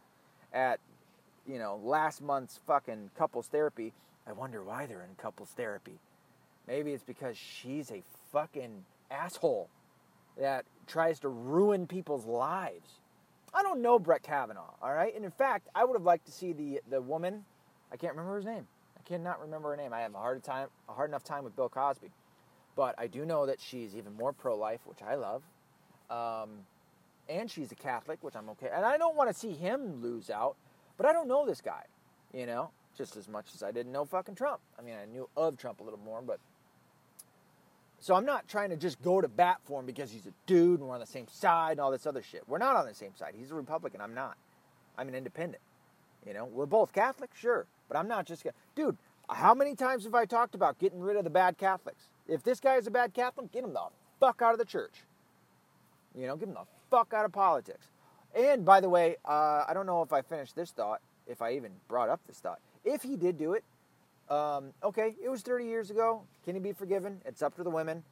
at 0.53 0.81
you 1.47 1.61
know 1.61 1.81
last 1.85 2.21
month's 2.21 2.59
fucking 2.67 3.11
couples 3.17 3.47
therapy 3.47 3.93
I 4.27 4.33
wonder 4.33 4.61
why 4.65 4.87
they're 4.87 5.05
in 5.05 5.15
couples 5.15 5.51
therapy. 5.57 6.01
Maybe 6.67 6.91
it's 6.91 7.05
because 7.05 7.37
she's 7.37 7.93
a 7.93 8.03
fucking 8.33 8.85
asshole 9.09 9.69
that 10.37 10.65
tries 10.89 11.21
to 11.21 11.29
ruin 11.29 11.87
people's 11.87 12.27
lives. 12.27 12.91
I 13.55 13.63
don't 13.63 13.83
know 13.83 14.01
Brett 14.01 14.25
Kavanaugh, 14.25 14.75
all 14.83 14.93
right? 14.93 15.15
And 15.15 15.25
in 15.25 15.31
fact, 15.31 15.69
I 15.77 15.85
would 15.85 15.95
have 15.95 16.03
liked 16.03 16.27
to 16.27 16.33
see 16.33 16.53
the 16.53 16.81
the 16.91 17.01
woman, 17.01 17.45
I 17.93 17.97
can't 17.97 18.17
remember 18.17 18.35
his 18.35 18.47
name. 18.47 18.67
Cannot 19.07 19.41
remember 19.41 19.71
her 19.71 19.77
name. 19.77 19.93
I 19.93 20.01
have 20.01 20.15
a 20.15 20.19
hard 20.19 20.43
time 20.43 20.69
a 20.89 20.93
hard 20.93 21.11
enough 21.11 21.25
time 21.25 21.45
with 21.45 21.55
Bill 21.57 21.69
Cosby. 21.69 22.11
But 22.75 22.95
I 22.99 23.07
do 23.07 23.25
know 23.25 23.47
that 23.47 23.61
she's 23.61 23.97
even 23.97 24.15
more 24.15 24.33
pro-life, 24.33 24.81
which 24.85 24.99
I 25.03 25.15
love. 25.15 25.43
Um, 26.11 26.51
and 27.29 27.51
she's 27.51 27.73
a 27.73 27.75
Catholic, 27.75 28.23
which 28.23 28.37
I'm 28.37 28.51
okay. 28.51 28.69
And 28.73 28.85
I 28.85 28.99
don't 28.99 29.17
want 29.17 29.31
to 29.31 29.35
see 29.35 29.53
him 29.53 30.03
lose 30.03 30.29
out, 30.29 30.57
but 30.99 31.07
I 31.07 31.13
don't 31.13 31.27
know 31.27 31.47
this 31.47 31.63
guy, 31.63 31.85
you 32.35 32.45
know? 32.45 32.71
just 32.97 33.17
as 33.17 33.29
much 33.29 33.47
as 33.55 33.63
I 33.63 33.71
didn't 33.71 33.93
know 33.93 34.05
fucking 34.05 34.35
Trump. 34.35 34.61
I 34.79 34.83
mean, 34.83 34.95
I 35.01 35.05
knew 35.05 35.29
of 35.37 35.57
Trump 35.57 35.81
a 35.81 35.85
little 35.85 35.99
more, 35.99 36.23
but. 36.23 36.39
So 37.99 38.15
I'm 38.15 38.27
not 38.27 38.47
trying 38.47 38.71
to 38.71 38.77
just 38.77 39.01
go 39.03 39.21
to 39.21 39.29
bat 39.29 39.59
for 39.65 39.81
him 39.81 39.87
because 39.87 40.11
he's 40.11 40.27
a 40.27 40.33
dude 40.47 40.81
and 40.81 40.89
we're 40.89 40.95
on 40.95 41.01
the 41.01 41.07
same 41.07 41.27
side 41.29 41.73
and 41.73 41.81
all 41.81 41.91
this 41.91 42.07
other 42.07 42.23
shit. 42.23 42.43
We're 42.47 42.59
not 42.59 42.77
on 42.77 42.87
the 42.87 42.95
same 42.95 43.15
side. 43.17 43.35
He's 43.37 43.51
a 43.51 43.55
Republican. 43.55 44.01
I'm 44.01 44.15
not. 44.15 44.37
I'm 44.99 45.09
an 45.09 45.15
independent. 45.15 45.63
You 46.27 46.35
know, 46.35 46.45
we're 46.45 46.67
both 46.67 46.93
Catholic, 46.93 47.31
sure, 47.35 47.67
but 47.89 47.97
I'm 47.97 48.09
not 48.09 48.27
just. 48.27 48.45
Gonna, 48.45 48.55
dude, 48.75 48.97
how 49.29 49.55
many 49.55 49.75
times 49.75 50.05
have 50.05 50.15
I 50.15 50.25
talked 50.25 50.55
about 50.55 50.79
getting 50.79 51.01
rid 51.01 51.17
of 51.17 51.25
the 51.25 51.31
bad 51.31 51.59
Catholics? 51.59 52.05
If 52.29 52.43
this 52.43 52.61
guy 52.61 52.77
is 52.77 52.87
a 52.87 52.91
bad 52.91 53.15
Catholic, 53.15 53.53
get 53.53 53.65
him 53.65 53.73
the 53.73 53.87
fuck 54.21 54.43
out 54.43 54.53
of 54.53 54.59
the 54.59 54.65
church. 54.65 55.05
You 56.15 56.27
know, 56.27 56.37
get 56.37 56.49
him 56.49 56.55
the 56.55 56.67
fuck 56.91 57.13
out 57.13 57.25
of 57.25 57.33
politics. 57.33 57.89
And 58.35 58.65
by 58.65 58.81
the 58.81 58.89
way, 58.89 59.17
uh, 59.25 59.65
I 59.67 59.73
don't 59.75 59.87
know 59.87 60.03
if 60.03 60.13
I 60.13 60.23
finished 60.23 60.57
this 60.57 60.71
thought, 60.71 61.01
if 61.27 61.41
I 61.41 61.53
even 61.53 61.73
brought 61.89 62.09
up 62.09 62.21
this 62.27 62.39
thought. 62.39 62.61
If 62.85 63.03
he 63.03 63.17
did 63.17 63.39
do 63.39 63.55
it, 63.55 63.65
um, 64.29 64.73
okay, 64.83 65.15
it 65.23 65.29
was 65.29 65.43
30 65.43 65.65
years 65.65 65.91
ago. 65.91 66.23
Can 66.45 66.55
he 66.55 66.61
be 66.61 66.73
forgiven? 66.73 67.21
It's 67.25 67.43
up 67.43 67.55
to 67.57 67.63
the 67.63 67.71
women. 67.71 68.03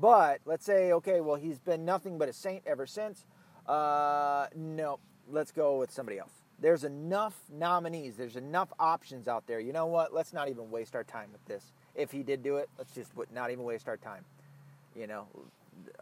But 0.00 0.40
let's 0.44 0.64
say, 0.64 0.92
okay, 0.92 1.20
well, 1.20 1.36
he's 1.36 1.58
been 1.58 1.84
nothing 1.84 2.18
but 2.18 2.28
a 2.28 2.32
saint 2.32 2.62
ever 2.66 2.86
since. 2.86 3.24
Uh, 3.66 4.46
no, 4.56 4.98
let's 5.28 5.52
go 5.52 5.78
with 5.78 5.90
somebody 5.90 6.18
else. 6.18 6.41
There's 6.62 6.84
enough 6.84 7.34
nominees, 7.52 8.14
there's 8.16 8.36
enough 8.36 8.72
options 8.78 9.26
out 9.26 9.46
there. 9.48 9.58
You 9.58 9.72
know 9.72 9.86
what? 9.86 10.14
Let's 10.14 10.32
not 10.32 10.48
even 10.48 10.70
waste 10.70 10.94
our 10.94 11.02
time 11.02 11.28
with 11.32 11.44
this. 11.44 11.72
If 11.96 12.12
he 12.12 12.22
did 12.22 12.42
do 12.42 12.56
it, 12.56 12.70
let's 12.78 12.94
just 12.94 13.10
not 13.34 13.50
even 13.50 13.64
waste 13.64 13.88
our 13.88 13.96
time. 13.96 14.24
You 14.96 15.08
know, 15.08 15.26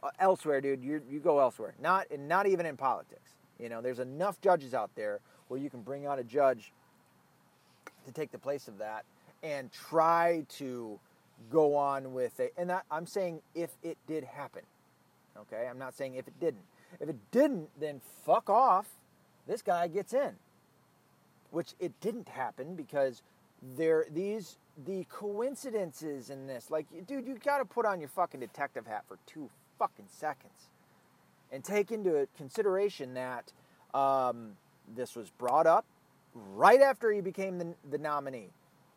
uh, 0.03 0.11
elsewhere, 0.19 0.61
dude, 0.61 0.85
you 0.85 1.01
you 1.11 1.19
go 1.19 1.41
elsewhere. 1.41 1.75
Not 1.81 2.09
and 2.11 2.29
not 2.29 2.47
even 2.47 2.67
in 2.67 2.77
politics. 2.77 3.33
You 3.59 3.71
know, 3.71 3.81
there's 3.81 4.01
enough 4.01 4.41
judges 4.41 4.75
out 4.75 4.91
there 4.95 5.21
where 5.49 5.59
you 5.59 5.71
can 5.71 5.81
bring 5.81 6.07
out 6.07 6.19
a 6.19 6.25
judge 6.25 6.73
to 8.05 8.13
take 8.13 8.31
the 8.31 8.39
place 8.39 8.69
of 8.69 8.79
that 8.79 9.05
and 9.43 9.73
try 9.73 10.45
to 10.59 11.01
go 11.51 11.75
on 11.75 12.13
with 12.13 12.39
it. 12.39 12.53
And 12.59 12.71
I'm 12.91 13.07
saying 13.07 13.41
if 13.55 13.71
it 13.83 13.97
did 14.07 14.25
happen. 14.25 14.63
Okay? 15.39 15.67
I'm 15.69 15.79
not 15.79 15.95
saying 15.95 16.17
if 16.17 16.29
it 16.29 16.39
didn't. 16.39 16.65
If 17.01 17.09
it 17.09 17.17
didn't, 17.31 17.71
then 17.79 18.01
fuck 18.25 18.51
off. 18.51 18.87
This 19.47 19.63
guy 19.63 19.89
gets 19.89 20.13
in. 20.13 20.37
Which 21.51 21.75
it 21.81 21.93
didn't 22.01 22.29
happen 22.29 22.77
because 22.77 23.23
there 23.77 24.07
these 24.11 24.59
the 24.87 25.05
coincidences 25.11 26.31
in 26.31 26.47
this. 26.47 26.71
Like, 26.71 26.87
dude, 27.07 27.27
you 27.27 27.39
got 27.45 27.59
to 27.59 27.65
put 27.65 27.85
on 27.87 28.01
your 28.01 28.09
fucking 28.09 28.41
detective 28.41 28.87
hat 28.87 29.05
for 29.09 29.19
two 29.27 29.51
fucking 29.79 30.07
seconds 30.09 30.69
and 31.53 31.65
take 31.65 31.91
into 31.91 32.29
consideration 32.37 33.15
that 33.15 33.53
um, 33.95 34.53
this 34.95 35.17
was 35.17 35.31
brought 35.31 35.67
up 35.67 35.85
right 36.55 36.81
after 36.81 37.13
he 37.13 37.21
became 37.21 37.59
the, 37.59 37.75
the 37.91 37.99
nominee. 37.99 38.51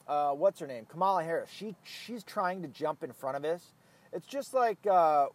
Uh, 0.08 0.32
what's 0.32 0.60
her 0.60 0.68
name? 0.68 0.86
Kamala 0.86 1.24
Harris. 1.24 1.50
She 1.50 1.76
she's 1.84 2.24
trying 2.24 2.62
to 2.62 2.68
jump 2.68 3.04
in 3.04 3.14
front 3.14 3.38
of 3.38 3.46
us. 3.46 3.74
It's 4.12 4.28
just 4.28 4.54
like 4.54 4.86
uh, 4.86 5.28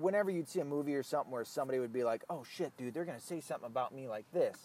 whenever 0.00 0.30
you'd 0.30 0.48
see 0.48 0.60
a 0.60 0.64
movie 0.64 0.94
or 0.94 1.02
something 1.02 1.30
where 1.30 1.44
somebody 1.44 1.78
would 1.78 1.92
be 1.92 2.04
like, 2.04 2.24
"Oh 2.30 2.42
shit, 2.42 2.76
dude, 2.76 2.94
they're 2.94 3.04
gonna 3.04 3.20
say 3.20 3.40
something 3.40 3.66
about 3.66 3.94
me 3.94 4.08
like 4.08 4.24
this." 4.32 4.56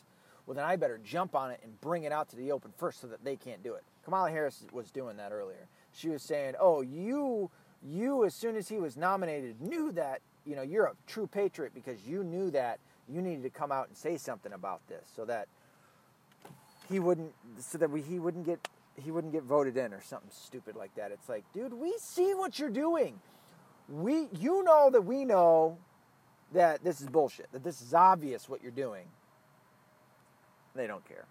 Well, 0.49 0.55
then 0.55 0.65
I 0.65 0.77
better 0.77 0.99
jump 1.03 1.35
on 1.35 1.51
it 1.51 1.59
and 1.63 1.79
bring 1.79 2.05
it 2.05 2.11
out 2.11 2.29
to 2.29 2.35
the 2.35 2.51
open 2.51 2.71
first 2.75 3.01
so 3.01 3.05
that 3.05 3.23
they 3.23 3.35
can't 3.35 3.61
do 3.61 3.75
it. 3.75 3.83
Kamala 4.03 4.31
Harris 4.31 4.65
was 4.73 4.89
doing 4.89 5.15
that 5.17 5.31
earlier. 5.31 5.67
She 5.93 6.09
was 6.09 6.23
saying, 6.23 6.55
oh, 6.59 6.81
you, 6.81 7.51
you, 7.83 8.25
as 8.25 8.33
soon 8.33 8.55
as 8.55 8.67
he 8.67 8.79
was 8.79 8.97
nominated, 8.97 9.61
knew 9.61 9.91
that, 9.91 10.21
you 10.47 10.55
know, 10.55 10.63
you're 10.63 10.85
a 10.85 10.95
true 11.05 11.27
patriot 11.27 11.75
because 11.75 12.01
you 12.07 12.23
knew 12.23 12.49
that 12.49 12.79
you 13.07 13.21
needed 13.21 13.43
to 13.43 13.51
come 13.51 13.71
out 13.71 13.89
and 13.89 13.95
say 13.95 14.17
something 14.17 14.51
about 14.51 14.81
this 14.87 15.07
so 15.15 15.23
that 15.25 15.47
he 16.89 16.99
wouldn't, 16.99 17.31
so 17.59 17.77
that 17.77 17.91
we, 17.91 18.01
he 18.01 18.17
wouldn't 18.17 18.47
get, 18.47 18.67
he 18.95 19.11
wouldn't 19.11 19.33
get 19.33 19.43
voted 19.43 19.77
in 19.77 19.93
or 19.93 20.01
something 20.01 20.31
stupid 20.31 20.75
like 20.75 20.95
that. 20.95 21.11
It's 21.11 21.29
like, 21.29 21.43
dude, 21.53 21.75
we 21.75 21.93
see 21.99 22.33
what 22.33 22.57
you're 22.57 22.71
doing. 22.71 23.19
We, 23.87 24.29
you 24.39 24.63
know 24.63 24.89
that 24.89 25.05
we 25.05 25.25
know 25.25 25.77
that 26.53 26.83
this 26.83 27.01
is 27.01 27.07
bullshit, 27.07 27.51
that 27.51 27.63
this 27.63 27.83
is 27.83 27.93
obvious 27.93 28.49
what 28.49 28.63
you're 28.63 28.71
doing. 28.71 29.05
They 30.75 30.87
don't 30.87 31.07
care. 31.07 31.25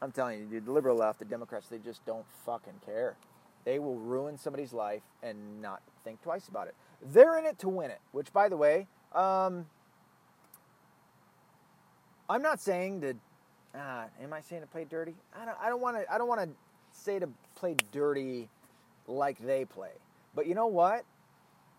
I'm 0.00 0.10
telling 0.10 0.40
you, 0.40 0.46
dude, 0.46 0.66
the 0.66 0.72
liberal 0.72 0.96
left, 0.96 1.20
the 1.20 1.24
Democrats, 1.24 1.68
they 1.68 1.78
just 1.78 2.04
don't 2.04 2.26
fucking 2.44 2.80
care. 2.84 3.16
They 3.64 3.78
will 3.78 3.96
ruin 3.96 4.36
somebody's 4.36 4.72
life 4.72 5.02
and 5.22 5.62
not 5.62 5.80
think 6.04 6.20
twice 6.22 6.48
about 6.48 6.66
it. 6.66 6.74
They're 7.00 7.38
in 7.38 7.46
it 7.46 7.58
to 7.60 7.68
win 7.68 7.90
it, 7.90 8.00
which, 8.10 8.32
by 8.32 8.48
the 8.48 8.56
way, 8.56 8.88
um, 9.14 9.66
I'm 12.28 12.42
not 12.42 12.60
saying 12.60 13.00
that. 13.00 13.16
Uh, 13.74 14.04
am 14.22 14.32
I 14.32 14.40
saying 14.40 14.60
to 14.62 14.66
play 14.66 14.84
dirty? 14.84 15.14
I 15.34 15.44
don't. 15.44 15.56
I 15.60 15.68
don't 15.68 15.80
want 15.80 15.96
to. 15.96 16.12
I 16.12 16.18
don't 16.18 16.28
want 16.28 16.40
to 16.42 16.48
say 16.92 17.18
to 17.18 17.28
play 17.54 17.76
dirty 17.90 18.48
like 19.06 19.38
they 19.38 19.64
play. 19.64 19.92
But 20.34 20.46
you 20.46 20.54
know 20.54 20.66
what? 20.66 21.04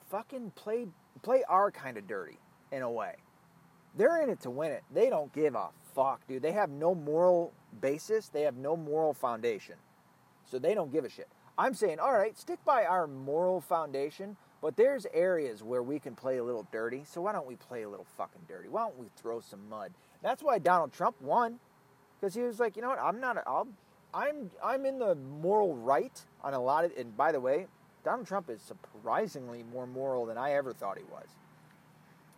Fucking 0.09 0.51
play 0.55 0.87
play 1.21 1.43
our 1.47 1.71
kind 1.71 1.97
of 1.97 2.07
dirty 2.07 2.37
in 2.71 2.81
a 2.81 2.89
way. 2.89 3.15
They're 3.95 4.21
in 4.23 4.29
it 4.29 4.41
to 4.41 4.49
win 4.49 4.71
it. 4.71 4.83
They 4.93 5.09
don't 5.09 5.31
give 5.33 5.55
a 5.55 5.69
fuck, 5.93 6.25
dude. 6.27 6.41
They 6.41 6.51
have 6.51 6.69
no 6.69 6.95
moral 6.95 7.53
basis. 7.81 8.29
They 8.29 8.41
have 8.41 8.55
no 8.55 8.75
moral 8.75 9.13
foundation. 9.13 9.75
So 10.49 10.59
they 10.59 10.73
don't 10.73 10.91
give 10.91 11.05
a 11.05 11.09
shit. 11.09 11.27
I'm 11.57 11.73
saying, 11.73 11.99
all 11.99 12.13
right, 12.13 12.37
stick 12.37 12.59
by 12.65 12.85
our 12.85 13.07
moral 13.07 13.61
foundation, 13.61 14.35
but 14.61 14.75
there's 14.75 15.05
areas 15.13 15.63
where 15.63 15.83
we 15.83 15.99
can 15.99 16.15
play 16.15 16.37
a 16.37 16.43
little 16.43 16.67
dirty. 16.71 17.03
So 17.05 17.21
why 17.21 17.31
don't 17.31 17.45
we 17.45 17.55
play 17.55 17.83
a 17.83 17.89
little 17.89 18.07
fucking 18.17 18.41
dirty? 18.47 18.69
Why 18.69 18.81
don't 18.81 18.97
we 18.97 19.07
throw 19.17 19.39
some 19.39 19.69
mud? 19.69 19.93
That's 20.21 20.41
why 20.41 20.57
Donald 20.59 20.93
Trump 20.93 21.21
won, 21.21 21.59
because 22.19 22.33
he 22.33 22.41
was 22.41 22.59
like, 22.59 22.75
you 22.75 22.81
know 22.81 22.89
what? 22.89 22.99
I'm 22.99 23.19
not. 23.19 23.37
i 23.45 23.59
am 23.59 23.73
I'm 24.13 24.51
I'm 24.63 24.85
in 24.85 24.99
the 24.99 25.15
moral 25.15 25.75
right 25.75 26.19
on 26.43 26.53
a 26.53 26.59
lot 26.59 26.85
of. 26.85 26.91
And 26.97 27.15
by 27.15 27.31
the 27.31 27.39
way, 27.39 27.67
Donald 28.03 28.27
Trump 28.27 28.49
is 28.49 28.61
surprisingly 28.61 29.63
more 29.71 29.87
moral 29.87 30.25
than 30.25 30.37
I 30.37 30.53
ever 30.53 30.73
thought 30.73 30.97
he 30.97 31.03
was. 31.05 31.27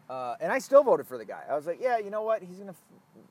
Uh, 0.09 0.35
and 0.39 0.51
I 0.51 0.59
still 0.59 0.83
voted 0.83 1.07
for 1.07 1.17
the 1.17 1.25
guy. 1.25 1.43
I 1.49 1.55
was 1.55 1.65
like, 1.65 1.79
yeah, 1.81 1.97
you 1.97 2.09
know 2.09 2.21
what? 2.21 2.41
He's 2.43 2.57
going 2.57 2.67
to 2.67 2.75
f- 2.75 3.23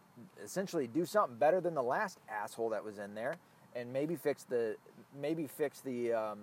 essentially 0.44 0.86
do 0.86 1.04
something 1.06 1.36
better 1.36 1.60
than 1.60 1.74
the 1.74 1.82
last 1.82 2.18
asshole 2.28 2.70
that 2.70 2.84
was 2.84 2.98
in 2.98 3.14
there, 3.14 3.36
and 3.74 3.92
maybe 3.92 4.16
fix 4.16 4.44
the 4.44 4.76
maybe 5.20 5.46
fix 5.46 5.80
the 5.80 6.12
um, 6.12 6.38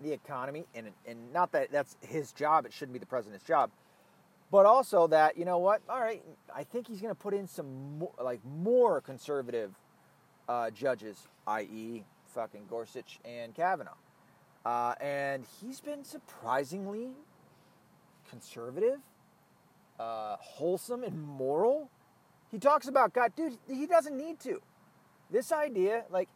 the 0.00 0.12
economy. 0.12 0.66
And 0.74 0.88
and 1.06 1.32
not 1.32 1.52
that 1.52 1.70
that's 1.70 1.96
his 2.00 2.32
job. 2.32 2.66
It 2.66 2.72
shouldn't 2.72 2.92
be 2.92 2.98
the 2.98 3.06
president's 3.06 3.44
job, 3.44 3.70
but 4.50 4.66
also 4.66 5.06
that 5.08 5.36
you 5.36 5.44
know 5.44 5.58
what? 5.58 5.82
All 5.88 6.00
right, 6.00 6.22
I 6.54 6.64
think 6.64 6.88
he's 6.88 7.00
going 7.00 7.14
to 7.14 7.20
put 7.20 7.34
in 7.34 7.46
some 7.46 7.98
more, 7.98 8.12
like 8.22 8.40
more 8.44 9.00
conservative 9.00 9.72
uh, 10.48 10.70
judges, 10.70 11.28
i.e., 11.46 12.04
fucking 12.34 12.62
Gorsuch 12.68 13.20
and 13.24 13.54
Kavanaugh. 13.54 13.94
Uh, 14.64 14.94
and 15.00 15.44
he's 15.60 15.80
been 15.80 16.04
surprisingly 16.04 17.10
conservative, 18.28 18.98
uh, 19.98 20.36
wholesome, 20.38 21.02
and 21.02 21.20
moral. 21.22 21.88
He 22.50 22.58
talks 22.58 22.88
about 22.88 23.12
God, 23.12 23.32
dude. 23.36 23.58
He 23.68 23.86
doesn't 23.86 24.16
need 24.16 24.40
to. 24.40 24.60
This 25.30 25.52
idea, 25.52 26.04
like, 26.10 26.28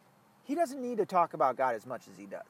he 0.43 0.55
doesn't 0.55 0.81
need 0.81 0.97
to 0.97 1.05
talk 1.05 1.33
about 1.33 1.57
God 1.57 1.75
as 1.75 1.85
much 1.85 2.07
as 2.11 2.17
he 2.17 2.25
does. 2.25 2.47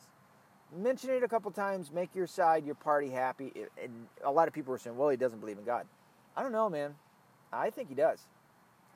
Mention 0.75 1.09
it 1.11 1.23
a 1.23 1.27
couple 1.27 1.49
times, 1.51 1.91
make 1.91 2.13
your 2.13 2.27
side, 2.27 2.65
your 2.65 2.75
party 2.75 3.09
happy. 3.09 3.51
And 3.81 4.07
a 4.23 4.31
lot 4.31 4.47
of 4.47 4.53
people 4.53 4.73
are 4.73 4.77
saying, 4.77 4.97
well, 4.97 5.09
he 5.09 5.17
doesn't 5.17 5.39
believe 5.39 5.57
in 5.57 5.63
God. 5.63 5.85
I 6.35 6.43
don't 6.43 6.51
know, 6.51 6.69
man. 6.69 6.95
I 7.53 7.69
think 7.69 7.89
he 7.89 7.95
does. 7.95 8.19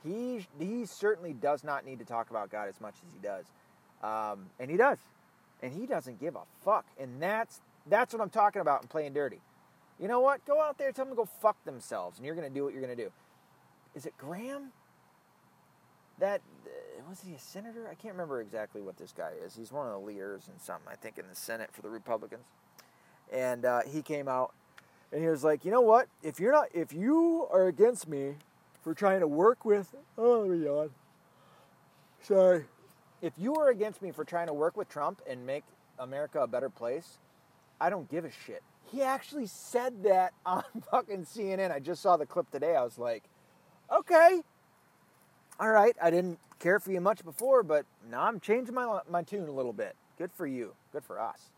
He, 0.04 0.46
he 0.60 0.86
certainly 0.86 1.34
does 1.34 1.64
not 1.64 1.86
need 1.86 2.00
to 2.00 2.06
talk 2.06 2.30
about 2.30 2.50
God 2.52 2.68
as 2.70 2.80
much 2.82 2.96
as 2.96 3.14
he 3.14 3.20
does. 3.20 3.46
Um, 4.04 4.48
and 4.60 4.70
he 4.70 4.78
does. 4.78 4.98
And 5.62 5.74
he 5.74 5.86
doesn't 5.86 6.20
give 6.20 6.36
a 6.36 6.42
fuck. 6.64 6.86
And 7.00 7.22
that's, 7.22 7.62
that's 7.88 8.14
what 8.14 8.22
I'm 8.22 8.30
talking 8.30 8.62
about 8.62 8.82
in 8.82 8.88
playing 8.88 9.14
dirty. 9.14 9.40
You 10.00 10.08
know 10.08 10.22
what? 10.22 10.46
Go 10.46 10.62
out 10.62 10.78
there, 10.78 10.92
tell 10.92 11.06
them 11.06 11.14
to 11.14 11.18
go 11.18 11.30
fuck 11.42 11.64
themselves, 11.66 12.18
and 12.18 12.26
you're 12.26 12.36
going 12.36 12.48
to 12.48 12.54
do 12.54 12.64
what 12.64 12.74
you're 12.74 12.82
going 12.82 12.96
to 12.96 13.04
do. 13.04 13.12
Is 14.00 14.06
it 14.06 14.18
Graham? 14.18 14.72
That 16.20 16.40
uh, 16.66 17.04
was 17.10 17.20
he 17.20 17.34
a 17.34 17.38
senator? 17.38 17.86
I 17.92 17.96
can't 17.96 18.14
remember 18.14 18.40
exactly 18.40 18.82
what 18.82 18.96
this 18.96 19.12
guy 19.12 19.32
is. 19.46 19.58
He's 19.58 19.74
one 19.74 19.88
of 19.88 19.92
the 19.92 20.00
leaders 20.00 20.48
in 20.48 20.58
something, 20.58 20.88
I 20.90 20.96
think, 20.96 21.18
in 21.18 21.28
the 21.28 21.36
Senate 21.36 21.70
for 21.74 21.82
the 21.82 21.90
Republicans. 21.90 22.46
And 23.30 23.66
uh, 23.66 23.82
he 23.82 24.02
came 24.02 24.30
out 24.30 24.54
and 25.12 25.22
he 25.22 25.28
was 25.28 25.44
like, 25.44 25.66
"You 25.66 25.72
know 25.72 25.82
what? 25.82 26.08
If 26.24 26.40
you're 26.40 26.54
not, 26.54 26.68
if 26.74 26.94
you 26.94 27.46
are 27.52 27.68
against 27.68 28.08
me 28.08 28.36
for 28.82 28.94
trying 28.94 29.20
to 29.20 29.28
work 29.28 29.66
with, 29.66 29.94
oh, 30.18 30.44
let 30.44 30.50
me 30.50 30.64
yawn. 30.64 30.92
Sorry. 32.22 32.68
If 33.22 33.34
you 33.38 33.56
are 33.56 33.68
against 33.68 34.02
me 34.02 34.12
for 34.12 34.24
trying 34.24 34.48
to 34.48 34.54
work 34.54 34.78
with 34.78 34.88
Trump 34.88 35.22
and 35.30 35.46
make 35.46 35.66
America 36.00 36.40
a 36.40 36.48
better 36.48 36.70
place, 36.70 37.18
I 37.82 37.90
don't 37.90 38.10
give 38.10 38.24
a 38.24 38.32
shit." 38.32 38.64
He 38.94 39.04
actually 39.04 39.48
said 39.48 40.04
that 40.04 40.32
on 40.46 40.64
fucking 40.90 41.26
CNN. 41.26 41.70
I 41.70 41.80
just 41.80 42.02
saw 42.02 42.16
the 42.16 42.26
clip 42.26 42.50
today. 42.50 42.78
I 42.78 42.84
was 42.86 42.98
like, 42.98 43.26
okay, 43.92 44.42
all 45.60 45.70
right. 45.70 45.96
I 46.02 46.10
didn't 46.10 46.40
care 46.60 46.80
for 46.80 46.92
you 46.92 47.02
much 47.02 47.24
before, 47.24 47.64
but 47.64 47.86
now 48.10 48.24
I'm 48.24 48.40
changing 48.40 48.74
my, 48.74 49.02
my 49.10 49.24
tune 49.24 49.48
a 49.48 49.52
little 49.52 49.74
bit. 49.74 49.96
Good 50.18 50.32
for 50.32 50.48
you. 50.48 50.74
Good 50.94 51.04
for 51.04 51.20
us. 51.20 51.52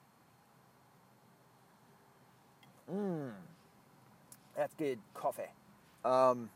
Mmm. 2.92 3.32
That's 4.56 4.74
good 4.76 5.00
coffee. 5.14 5.44
Um, 6.04 6.50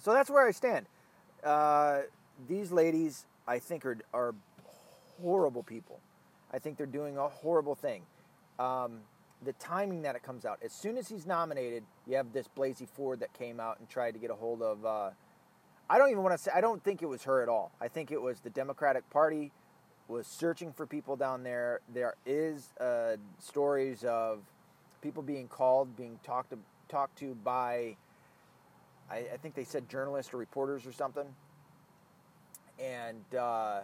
so 0.00 0.12
that's 0.12 0.28
where 0.28 0.46
I 0.46 0.50
stand. 0.50 0.86
Uh, 1.42 2.00
these 2.48 2.72
ladies, 2.72 3.26
I 3.46 3.58
think, 3.58 3.86
are, 3.86 3.98
are 4.12 4.34
horrible 5.20 5.62
people. 5.62 6.00
I 6.52 6.58
think 6.58 6.76
they're 6.76 6.86
doing 6.86 7.16
a 7.16 7.28
horrible 7.28 7.74
thing. 7.74 8.02
Um, 8.58 9.00
the 9.44 9.52
timing 9.54 10.02
that 10.02 10.14
it 10.14 10.22
comes 10.22 10.44
out. 10.44 10.58
As 10.64 10.72
soon 10.72 10.96
as 10.96 11.08
he's 11.08 11.26
nominated, 11.26 11.82
you 12.06 12.16
have 12.16 12.32
this 12.32 12.48
Blasey 12.56 12.88
Ford 12.88 13.20
that 13.20 13.32
came 13.32 13.60
out 13.60 13.78
and 13.78 13.88
tried 13.88 14.12
to 14.12 14.18
get 14.18 14.30
a 14.30 14.34
hold 14.34 14.62
of. 14.62 14.84
Uh, 14.84 15.10
I 15.90 15.98
don't 15.98 16.10
even 16.10 16.22
want 16.22 16.36
to 16.36 16.42
say. 16.42 16.50
I 16.54 16.60
don't 16.60 16.82
think 16.82 17.02
it 17.02 17.06
was 17.06 17.24
her 17.24 17.42
at 17.42 17.48
all. 17.48 17.72
I 17.80 17.88
think 17.88 18.10
it 18.10 18.20
was 18.20 18.40
the 18.40 18.50
Democratic 18.50 19.08
Party 19.10 19.52
was 20.08 20.26
searching 20.26 20.72
for 20.72 20.86
people 20.86 21.16
down 21.16 21.42
there. 21.42 21.80
There 21.92 22.14
is 22.26 22.72
uh, 22.80 23.16
stories 23.38 24.04
of 24.04 24.40
people 25.00 25.22
being 25.22 25.48
called, 25.48 25.96
being 25.96 26.18
talked 26.22 26.50
to, 26.50 26.58
talked 26.88 27.18
to 27.18 27.34
by. 27.34 27.96
I, 29.10 29.16
I 29.32 29.36
think 29.42 29.54
they 29.54 29.64
said 29.64 29.88
journalists 29.88 30.32
or 30.32 30.36
reporters 30.36 30.86
or 30.86 30.92
something, 30.92 31.26
and. 32.78 33.34
Uh, 33.34 33.80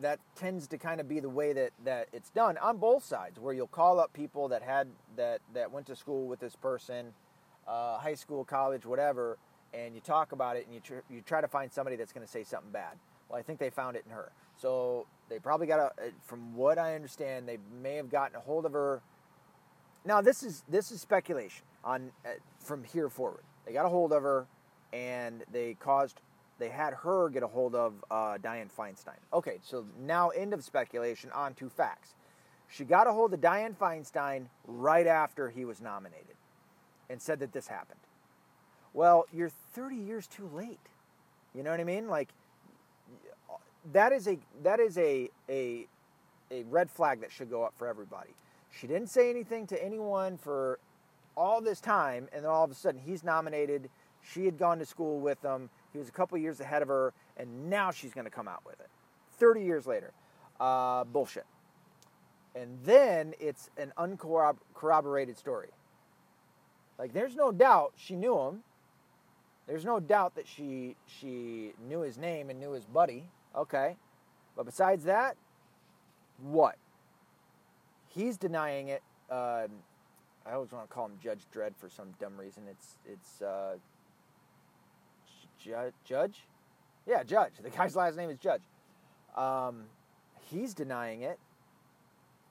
that 0.00 0.20
tends 0.36 0.66
to 0.68 0.78
kind 0.78 1.00
of 1.00 1.08
be 1.08 1.20
the 1.20 1.28
way 1.28 1.52
that, 1.52 1.72
that 1.84 2.08
it's 2.12 2.30
done 2.30 2.56
on 2.58 2.76
both 2.76 3.04
sides, 3.04 3.38
where 3.38 3.52
you'll 3.52 3.66
call 3.66 3.98
up 3.98 4.12
people 4.12 4.48
that 4.48 4.62
had 4.62 4.88
that 5.16 5.40
that 5.54 5.70
went 5.72 5.86
to 5.86 5.96
school 5.96 6.26
with 6.26 6.40
this 6.40 6.54
person, 6.56 7.12
uh, 7.66 7.98
high 7.98 8.14
school, 8.14 8.44
college, 8.44 8.86
whatever, 8.86 9.38
and 9.74 9.94
you 9.94 10.00
talk 10.00 10.32
about 10.32 10.56
it 10.56 10.66
and 10.66 10.74
you 10.74 10.80
tr- 10.80 11.04
you 11.10 11.20
try 11.20 11.40
to 11.40 11.48
find 11.48 11.72
somebody 11.72 11.96
that's 11.96 12.12
going 12.12 12.24
to 12.24 12.30
say 12.30 12.44
something 12.44 12.70
bad. 12.70 12.96
Well, 13.28 13.38
I 13.38 13.42
think 13.42 13.58
they 13.58 13.70
found 13.70 13.96
it 13.96 14.04
in 14.06 14.12
her, 14.12 14.30
so 14.56 15.06
they 15.28 15.38
probably 15.38 15.66
got 15.66 15.80
a. 15.80 15.86
Uh, 15.86 16.10
from 16.22 16.54
what 16.54 16.78
I 16.78 16.94
understand, 16.94 17.48
they 17.48 17.58
may 17.82 17.96
have 17.96 18.10
gotten 18.10 18.36
a 18.36 18.40
hold 18.40 18.66
of 18.66 18.72
her. 18.72 19.02
Now 20.04 20.20
this 20.20 20.42
is 20.42 20.62
this 20.68 20.90
is 20.90 21.00
speculation 21.00 21.64
on 21.84 22.12
uh, 22.24 22.30
from 22.58 22.84
here 22.84 23.08
forward. 23.08 23.42
They 23.66 23.72
got 23.72 23.84
a 23.84 23.90
hold 23.90 24.12
of 24.12 24.22
her, 24.22 24.46
and 24.92 25.44
they 25.52 25.74
caused 25.74 26.20
they 26.58 26.68
had 26.68 26.94
her 26.94 27.28
get 27.28 27.42
a 27.42 27.46
hold 27.46 27.74
of 27.74 27.94
uh, 28.10 28.38
Dianne 28.42 28.70
Feinstein. 28.76 29.18
Okay, 29.32 29.58
so 29.62 29.84
now 30.00 30.30
end 30.30 30.52
of 30.52 30.64
speculation 30.64 31.30
on 31.32 31.54
to 31.54 31.68
facts. 31.68 32.14
She 32.68 32.84
got 32.84 33.06
a 33.06 33.12
hold 33.12 33.32
of 33.32 33.40
Dianne 33.40 33.76
Feinstein 33.76 34.46
right 34.66 35.06
after 35.06 35.48
he 35.50 35.64
was 35.64 35.80
nominated 35.80 36.36
and 37.08 37.20
said 37.20 37.40
that 37.40 37.52
this 37.52 37.68
happened. 37.68 38.00
Well, 38.92 39.26
you're 39.32 39.48
30 39.48 39.96
years 39.96 40.26
too 40.26 40.50
late. 40.52 40.80
You 41.54 41.62
know 41.62 41.70
what 41.70 41.80
I 41.80 41.84
mean? 41.84 42.08
Like 42.08 42.28
that 43.92 44.12
is 44.12 44.28
a 44.28 44.38
that 44.62 44.80
is 44.80 44.98
a 44.98 45.30
a 45.48 45.86
a 46.50 46.62
red 46.64 46.90
flag 46.90 47.20
that 47.20 47.30
should 47.32 47.50
go 47.50 47.62
up 47.62 47.74
for 47.76 47.86
everybody. 47.86 48.30
She 48.70 48.86
didn't 48.86 49.08
say 49.08 49.30
anything 49.30 49.66
to 49.68 49.82
anyone 49.82 50.36
for 50.36 50.78
all 51.36 51.60
this 51.60 51.80
time, 51.80 52.28
and 52.32 52.44
then 52.44 52.50
all 52.50 52.64
of 52.64 52.70
a 52.70 52.74
sudden 52.74 53.00
he's 53.04 53.24
nominated. 53.24 53.88
She 54.22 54.44
had 54.44 54.58
gone 54.58 54.78
to 54.78 54.86
school 54.86 55.20
with 55.20 55.42
him. 55.42 55.70
He 55.92 55.98
was 55.98 56.08
a 56.08 56.12
couple 56.12 56.36
years 56.38 56.60
ahead 56.60 56.82
of 56.82 56.88
her, 56.88 57.12
and 57.36 57.70
now 57.70 57.90
she's 57.90 58.12
going 58.12 58.24
to 58.24 58.30
come 58.30 58.48
out 58.48 58.62
with 58.66 58.78
it. 58.80 58.88
30 59.38 59.62
years 59.62 59.86
later. 59.86 60.12
Uh, 60.60 61.04
bullshit. 61.04 61.46
And 62.54 62.78
then 62.84 63.34
it's 63.38 63.70
an 63.76 63.92
uncorroborated 63.96 65.38
story. 65.38 65.68
Like, 66.98 67.12
there's 67.12 67.36
no 67.36 67.52
doubt 67.52 67.92
she 67.96 68.16
knew 68.16 68.38
him. 68.38 68.62
There's 69.68 69.84
no 69.84 70.00
doubt 70.00 70.34
that 70.36 70.48
she 70.48 70.96
she 71.06 71.72
knew 71.86 72.00
his 72.00 72.16
name 72.16 72.48
and 72.48 72.58
knew 72.58 72.72
his 72.72 72.86
buddy. 72.86 73.28
Okay. 73.54 73.96
But 74.56 74.64
besides 74.64 75.04
that, 75.04 75.36
what? 76.42 76.76
He's 78.08 78.38
denying 78.38 78.88
it. 78.88 79.02
Uh, 79.30 79.68
I 80.46 80.54
always 80.54 80.72
want 80.72 80.88
to 80.88 80.94
call 80.94 81.04
him 81.04 81.18
Judge 81.22 81.42
Dredd 81.54 81.76
for 81.76 81.90
some 81.90 82.08
dumb 82.18 82.38
reason. 82.38 82.62
It's 82.68 82.96
it's 83.06 83.42
uh, 83.42 83.74
Ju- 85.62 85.92
Judge, 86.04 86.46
yeah, 87.06 87.22
Judge. 87.22 87.52
The 87.62 87.70
guy's 87.70 87.96
last 87.96 88.16
name 88.16 88.30
is 88.30 88.38
Judge. 88.38 88.62
Um, 89.36 89.84
he's 90.50 90.74
denying 90.74 91.22
it. 91.22 91.38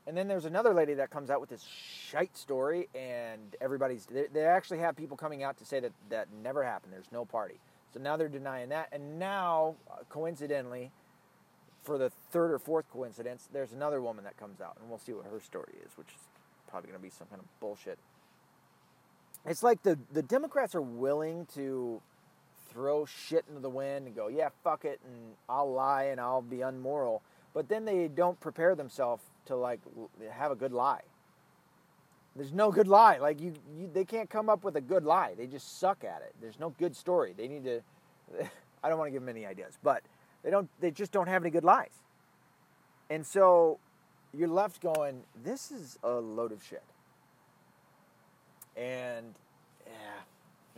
And 0.07 0.15
then 0.15 0.29
there's 0.29 0.45
another 0.45 0.73
lady 0.73 0.93
that 0.95 1.09
comes 1.09 1.29
out 1.29 1.41
with 1.41 1.49
this 1.49 1.61
shite 1.63 2.37
story, 2.37 2.87
and 2.95 3.55
everybody's 3.59 4.05
they, 4.05 4.27
they 4.33 4.45
actually 4.45 4.79
have 4.79 4.95
people 4.95 5.17
coming 5.17 5.43
out 5.43 5.57
to 5.57 5.65
say 5.65 5.81
that 5.81 5.91
that 6.09 6.27
never 6.41 6.63
happened. 6.63 6.93
There's 6.93 7.11
no 7.11 7.25
party. 7.25 7.55
So 7.93 7.99
now 7.99 8.15
they're 8.15 8.29
denying 8.29 8.69
that, 8.69 8.87
and 8.93 9.19
now 9.19 9.75
uh, 9.91 9.97
coincidentally, 10.09 10.91
for 11.83 11.97
the 11.97 12.09
third 12.31 12.51
or 12.51 12.59
fourth 12.59 12.89
coincidence, 12.89 13.49
there's 13.51 13.73
another 13.73 14.01
woman 14.01 14.23
that 14.23 14.37
comes 14.37 14.61
out, 14.61 14.77
and 14.79 14.89
we'll 14.89 14.97
see 14.97 15.11
what 15.13 15.25
her 15.25 15.41
story 15.41 15.73
is, 15.85 15.97
which 15.97 16.07
is 16.07 16.21
probably 16.69 16.89
going 16.89 16.99
to 16.99 17.03
be 17.03 17.09
some 17.09 17.27
kind 17.27 17.41
of 17.41 17.59
bullshit. 17.59 17.99
It's 19.45 19.63
like 19.63 19.83
the 19.83 19.99
the 20.13 20.23
Democrats 20.23 20.73
are 20.73 20.81
willing 20.81 21.47
to 21.55 22.01
throw 22.77 23.05
shit 23.05 23.43
into 23.49 23.59
the 23.59 23.69
wind 23.69 24.05
and 24.05 24.15
go, 24.15 24.27
yeah, 24.27 24.49
fuck 24.63 24.85
it, 24.85 24.99
and 25.03 25.33
I'll 25.49 25.73
lie 25.73 26.03
and 26.03 26.21
I'll 26.21 26.43
be 26.43 26.61
unmoral, 26.61 27.23
but 27.55 27.67
then 27.67 27.85
they 27.85 28.07
don't 28.07 28.39
prepare 28.39 28.75
themselves 28.75 29.23
to 29.47 29.55
like 29.55 29.79
have 30.31 30.51
a 30.51 30.55
good 30.55 30.71
lie. 30.71 31.01
There's 32.35 32.53
no 32.53 32.71
good 32.71 32.87
lie. 32.87 33.17
Like 33.17 33.41
you, 33.41 33.53
you, 33.75 33.89
they 33.91 34.05
can't 34.05 34.29
come 34.29 34.47
up 34.47 34.63
with 34.63 34.75
a 34.75 34.81
good 34.81 35.03
lie. 35.03 35.33
They 35.35 35.47
just 35.47 35.79
suck 35.79 36.03
at 36.03 36.21
it. 36.21 36.35
There's 36.39 36.59
no 36.59 36.69
good 36.77 36.95
story. 36.95 37.33
They 37.35 37.47
need 37.47 37.63
to. 37.63 37.81
I 38.83 38.89
don't 38.89 38.99
want 38.99 39.07
to 39.07 39.11
give 39.11 39.23
them 39.23 39.29
any 39.29 39.43
ideas, 39.47 39.79
but 39.81 40.03
they 40.43 40.51
don't. 40.51 40.69
They 40.79 40.91
just 40.91 41.11
don't 41.11 41.27
have 41.27 41.41
any 41.41 41.49
good 41.49 41.63
lies. 41.63 42.03
And 43.09 43.25
so 43.25 43.79
you're 44.37 44.49
left 44.49 44.81
going, 44.81 45.23
this 45.43 45.71
is 45.71 45.97
a 46.03 46.11
load 46.11 46.51
of 46.51 46.61
shit. 46.63 46.83
And 48.75 49.33
yeah, 49.87 50.21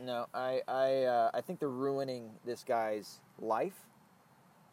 no, 0.04 0.28
I 0.34 0.62
I 0.68 1.04
uh, 1.04 1.32
I 1.34 1.42
think 1.42 1.60
they're 1.60 1.70
ruining 1.70 2.30
this 2.46 2.64
guy's 2.64 3.20
life. 3.40 3.86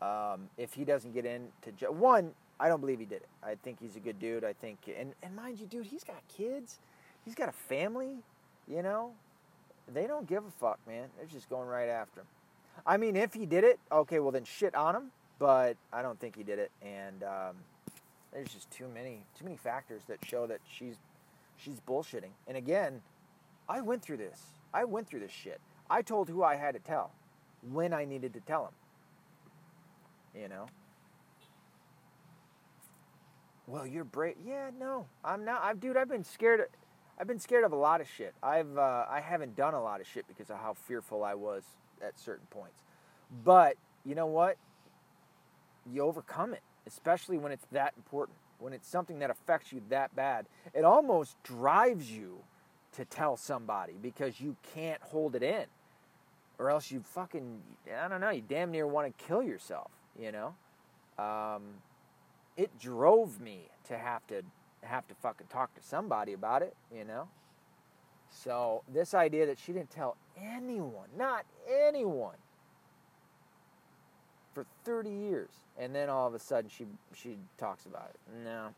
Um, 0.02 0.50
if 0.58 0.74
he 0.74 0.84
doesn't 0.84 1.14
get 1.14 1.24
into 1.24 1.90
one, 1.90 2.32
I 2.60 2.68
don't 2.68 2.80
believe 2.80 2.98
he 2.98 3.06
did 3.06 3.22
it. 3.22 3.28
I 3.42 3.54
think 3.54 3.78
he's 3.80 3.96
a 3.96 4.00
good 4.00 4.18
dude. 4.18 4.44
I 4.44 4.52
think, 4.52 4.78
and 4.98 5.14
and 5.22 5.34
mind 5.34 5.60
you, 5.60 5.66
dude, 5.66 5.86
he's 5.86 6.04
got 6.04 6.22
kids, 6.28 6.78
he's 7.24 7.34
got 7.34 7.48
a 7.48 7.52
family. 7.52 8.18
You 8.68 8.82
know, 8.82 9.12
they 9.92 10.06
don't 10.06 10.26
give 10.26 10.44
a 10.44 10.50
fuck, 10.50 10.78
man. 10.86 11.08
They're 11.16 11.26
just 11.26 11.48
going 11.48 11.68
right 11.68 11.88
after 11.88 12.20
him. 12.20 12.26
I 12.86 12.96
mean, 12.96 13.16
if 13.16 13.32
he 13.34 13.46
did 13.46 13.64
it, 13.64 13.78
okay, 13.90 14.20
well 14.20 14.32
then 14.32 14.44
shit 14.44 14.74
on 14.74 14.94
him. 14.94 15.10
But 15.38 15.76
I 15.92 16.00
don't 16.00 16.18
think 16.18 16.34
he 16.34 16.42
did 16.42 16.58
it, 16.58 16.70
and 16.80 17.22
um, 17.22 17.56
there's 18.32 18.48
just 18.48 18.70
too 18.70 18.88
many 18.92 19.22
too 19.38 19.44
many 19.44 19.56
factors 19.56 20.02
that 20.08 20.24
show 20.24 20.46
that 20.46 20.60
she's 20.66 20.96
she's 21.56 21.80
bullshitting. 21.80 22.32
And 22.48 22.56
again, 22.56 23.02
I 23.68 23.80
went 23.82 24.02
through 24.02 24.18
this. 24.18 24.40
I 24.76 24.84
went 24.84 25.08
through 25.08 25.20
this 25.20 25.32
shit. 25.32 25.58
I 25.88 26.02
told 26.02 26.28
who 26.28 26.42
I 26.42 26.56
had 26.56 26.74
to 26.74 26.80
tell 26.80 27.10
when 27.72 27.94
I 27.94 28.04
needed 28.04 28.34
to 28.34 28.40
tell 28.40 28.64
them. 28.64 30.42
You 30.42 30.48
know. 30.48 30.66
Well, 33.66 33.86
you're 33.86 34.04
brave. 34.04 34.36
Yeah, 34.44 34.70
no, 34.78 35.06
I'm 35.24 35.46
not. 35.46 35.62
I've, 35.64 35.80
dude, 35.80 35.96
I've 35.96 36.10
been 36.10 36.24
scared. 36.24 36.60
Of, 36.60 36.66
I've 37.18 37.26
been 37.26 37.38
scared 37.38 37.64
of 37.64 37.72
a 37.72 37.76
lot 37.76 38.02
of 38.02 38.06
shit. 38.06 38.34
I've, 38.42 38.76
uh, 38.76 39.06
I 39.08 39.20
haven't 39.20 39.56
done 39.56 39.72
a 39.72 39.82
lot 39.82 40.02
of 40.02 40.06
shit 40.06 40.28
because 40.28 40.50
of 40.50 40.58
how 40.58 40.74
fearful 40.74 41.24
I 41.24 41.34
was 41.34 41.64
at 42.02 42.18
certain 42.18 42.46
points. 42.50 42.82
But 43.44 43.76
you 44.04 44.14
know 44.14 44.26
what? 44.26 44.58
You 45.90 46.02
overcome 46.02 46.52
it, 46.52 46.62
especially 46.86 47.38
when 47.38 47.50
it's 47.50 47.66
that 47.72 47.94
important. 47.96 48.36
When 48.58 48.74
it's 48.74 48.86
something 48.86 49.20
that 49.20 49.30
affects 49.30 49.72
you 49.72 49.80
that 49.88 50.14
bad, 50.14 50.46
it 50.74 50.84
almost 50.84 51.42
drives 51.42 52.10
you 52.10 52.42
to 52.96 53.04
tell 53.04 53.36
somebody 53.36 53.94
because 54.00 54.40
you 54.40 54.56
can't 54.74 55.00
hold 55.02 55.34
it 55.34 55.42
in, 55.42 55.64
or 56.58 56.70
else 56.70 56.90
you 56.90 57.00
fucking, 57.00 57.60
I 58.02 58.08
don't 58.08 58.20
know, 58.20 58.30
you 58.30 58.42
damn 58.46 58.70
near 58.70 58.86
want 58.86 59.16
to 59.16 59.24
kill 59.24 59.42
yourself. 59.42 59.90
You 60.18 60.32
know. 60.32 60.54
Um, 61.18 61.62
it 62.56 62.78
drove 62.78 63.40
me 63.40 63.68
to 63.88 63.96
have 63.98 64.26
to 64.28 64.42
have 64.82 65.06
to 65.08 65.14
fucking 65.14 65.46
talk 65.48 65.74
to 65.74 65.82
somebody 65.82 66.32
about 66.32 66.62
it, 66.62 66.74
you 66.94 67.04
know? 67.04 67.28
So, 68.30 68.82
this 68.92 69.14
idea 69.14 69.46
that 69.46 69.58
she 69.58 69.72
didn't 69.72 69.90
tell 69.90 70.16
anyone, 70.36 71.08
not 71.16 71.44
anyone, 71.68 72.36
for 74.52 74.64
30 74.84 75.10
years, 75.10 75.50
and 75.78 75.94
then 75.94 76.08
all 76.08 76.26
of 76.26 76.34
a 76.34 76.38
sudden 76.38 76.70
she 76.70 76.86
she 77.14 77.36
talks 77.58 77.86
about 77.86 78.10
it. 78.14 78.44
No. 78.44 78.68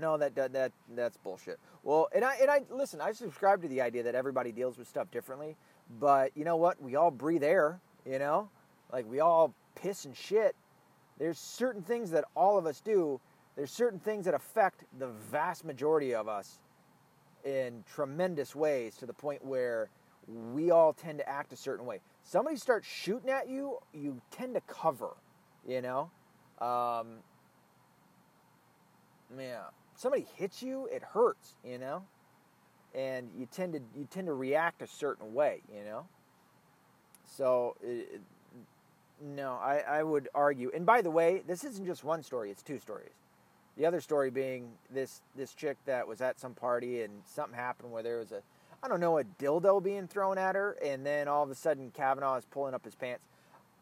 No, 0.00 0.16
that 0.16 0.34
that, 0.34 0.52
that 0.52 0.72
that's 0.94 1.16
bullshit. 1.18 1.58
Well, 1.82 2.08
and 2.14 2.24
I 2.24 2.36
and 2.40 2.50
I 2.50 2.62
listen, 2.70 3.00
I 3.00 3.12
subscribe 3.12 3.62
to 3.62 3.68
the 3.68 3.80
idea 3.80 4.02
that 4.04 4.14
everybody 4.14 4.52
deals 4.52 4.78
with 4.78 4.88
stuff 4.88 5.10
differently, 5.10 5.56
but 6.00 6.36
you 6.36 6.44
know 6.44 6.56
what? 6.56 6.82
We 6.82 6.96
all 6.96 7.10
breathe 7.10 7.44
air, 7.44 7.80
you 8.06 8.18
know? 8.18 8.48
Like 8.92 9.08
we 9.08 9.20
all 9.20 9.54
piss 9.74 10.04
and 10.04 10.16
shit 10.16 10.56
there's 11.18 11.38
certain 11.38 11.82
things 11.82 12.10
that 12.10 12.24
all 12.34 12.58
of 12.58 12.66
us 12.66 12.80
do. 12.80 13.20
There's 13.56 13.70
certain 13.70 14.00
things 14.00 14.24
that 14.24 14.34
affect 14.34 14.84
the 14.98 15.08
vast 15.30 15.64
majority 15.64 16.14
of 16.14 16.26
us 16.26 16.58
in 17.44 17.84
tremendous 17.94 18.56
ways 18.56 18.96
to 18.96 19.06
the 19.06 19.12
point 19.12 19.44
where 19.44 19.88
we 20.52 20.72
all 20.72 20.92
tend 20.92 21.18
to 21.18 21.28
act 21.28 21.52
a 21.52 21.56
certain 21.56 21.86
way. 21.86 22.00
Somebody 22.24 22.56
starts 22.56 22.88
shooting 22.88 23.30
at 23.30 23.48
you, 23.48 23.78
you 23.92 24.20
tend 24.32 24.54
to 24.54 24.60
cover, 24.62 25.10
you 25.64 25.80
know? 25.80 26.10
Um, 26.60 27.18
yeah. 29.38 29.64
Somebody 30.02 30.26
hits 30.34 30.64
you, 30.64 30.88
it 30.90 31.04
hurts, 31.04 31.54
you 31.64 31.78
know? 31.78 32.02
And 32.92 33.30
you 33.38 33.46
tend 33.46 33.74
to 33.74 33.80
you 33.96 34.04
tend 34.10 34.26
to 34.26 34.34
react 34.34 34.82
a 34.82 34.86
certain 34.88 35.32
way, 35.32 35.62
you 35.72 35.84
know? 35.84 36.06
So 37.24 37.76
it, 37.80 38.20
no, 39.22 39.52
I, 39.52 39.78
I 39.88 40.02
would 40.02 40.28
argue. 40.34 40.72
And 40.74 40.84
by 40.84 41.02
the 41.02 41.10
way, 41.12 41.44
this 41.46 41.62
isn't 41.62 41.86
just 41.86 42.02
one 42.02 42.24
story, 42.24 42.50
it's 42.50 42.64
two 42.64 42.80
stories. 42.80 43.12
The 43.76 43.86
other 43.86 44.00
story 44.00 44.30
being 44.30 44.72
this 44.92 45.22
this 45.36 45.54
chick 45.54 45.76
that 45.86 46.08
was 46.08 46.20
at 46.20 46.40
some 46.40 46.54
party 46.54 47.02
and 47.02 47.22
something 47.24 47.56
happened 47.56 47.92
where 47.92 48.02
there 48.02 48.18
was 48.18 48.32
a 48.32 48.42
I 48.82 48.88
don't 48.88 48.98
know, 48.98 49.18
a 49.18 49.24
dildo 49.24 49.80
being 49.80 50.08
thrown 50.08 50.36
at 50.36 50.56
her, 50.56 50.76
and 50.84 51.06
then 51.06 51.28
all 51.28 51.44
of 51.44 51.50
a 51.50 51.54
sudden 51.54 51.92
Kavanaugh 51.92 52.38
is 52.38 52.44
pulling 52.44 52.74
up 52.74 52.84
his 52.84 52.96
pants. 52.96 53.22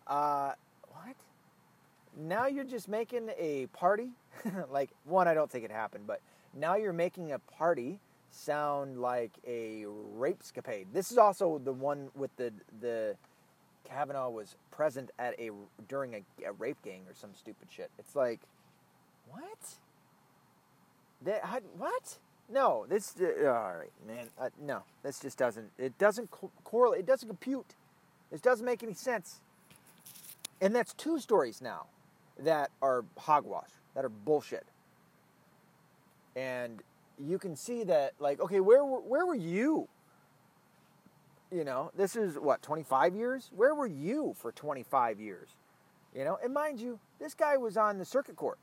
Uh? 0.06 0.52
Now 2.16 2.46
you're 2.46 2.64
just 2.64 2.88
making 2.88 3.30
a 3.38 3.66
party? 3.66 4.10
like, 4.70 4.90
one, 5.04 5.28
I 5.28 5.34
don't 5.34 5.50
think 5.50 5.64
it 5.64 5.70
happened, 5.70 6.06
but 6.06 6.20
now 6.54 6.76
you're 6.76 6.92
making 6.92 7.32
a 7.32 7.38
party 7.38 8.00
sound 8.30 9.00
like 9.00 9.32
a 9.46 9.84
rape 10.14 10.42
scapade. 10.42 10.86
This 10.92 11.10
is 11.10 11.18
also 11.18 11.60
the 11.62 11.72
one 11.72 12.08
with 12.14 12.34
the 12.36 12.52
the 12.80 13.16
Kavanaugh 13.84 14.30
was 14.30 14.56
present 14.70 15.10
at 15.18 15.38
a 15.40 15.50
during 15.88 16.14
a, 16.14 16.22
a 16.46 16.52
rape 16.52 16.82
gang 16.84 17.02
or 17.08 17.14
some 17.14 17.30
stupid 17.34 17.68
shit. 17.70 17.90
It's 17.98 18.14
like, 18.14 18.40
what? 19.28 19.58
That 21.22 21.44
how, 21.44 21.60
what? 21.76 22.18
No, 22.52 22.86
this 22.88 23.14
uh, 23.20 23.46
all 23.46 23.74
right, 23.76 23.92
man. 24.06 24.26
Uh, 24.38 24.50
no, 24.60 24.82
this 25.02 25.20
just 25.20 25.38
doesn't. 25.38 25.70
It 25.78 25.96
doesn't 25.98 26.30
co- 26.30 26.50
correlate. 26.64 27.00
It 27.00 27.06
doesn't 27.06 27.28
compute. 27.28 27.74
This 28.30 28.40
doesn't 28.40 28.64
make 28.64 28.82
any 28.82 28.94
sense. 28.94 29.40
And 30.60 30.74
that's 30.74 30.92
two 30.92 31.18
stories 31.18 31.62
now 31.62 31.86
that 32.40 32.70
are 32.82 33.04
hogwash, 33.16 33.70
that 33.94 34.04
are 34.04 34.10
bullshit. 34.10 34.66
And 36.36 36.82
you 37.18 37.38
can 37.38 37.56
see 37.56 37.84
that, 37.84 38.14
like, 38.18 38.40
okay, 38.40 38.60
where 38.60 38.84
where 38.84 39.26
were 39.26 39.34
you 39.34 39.88
you 41.50 41.64
know, 41.64 41.90
this 41.96 42.16
is 42.16 42.38
what, 42.38 42.62
25 42.62 43.14
years? 43.14 43.50
Where 43.54 43.74
were 43.74 43.86
you 43.86 44.34
for 44.38 44.52
25 44.52 45.20
years? 45.20 45.48
You 46.14 46.24
know, 46.24 46.38
and 46.42 46.54
mind 46.54 46.80
you, 46.80 46.98
this 47.18 47.34
guy 47.34 47.56
was 47.56 47.76
on 47.76 47.98
the 47.98 48.04
circuit 48.04 48.36
court. 48.36 48.58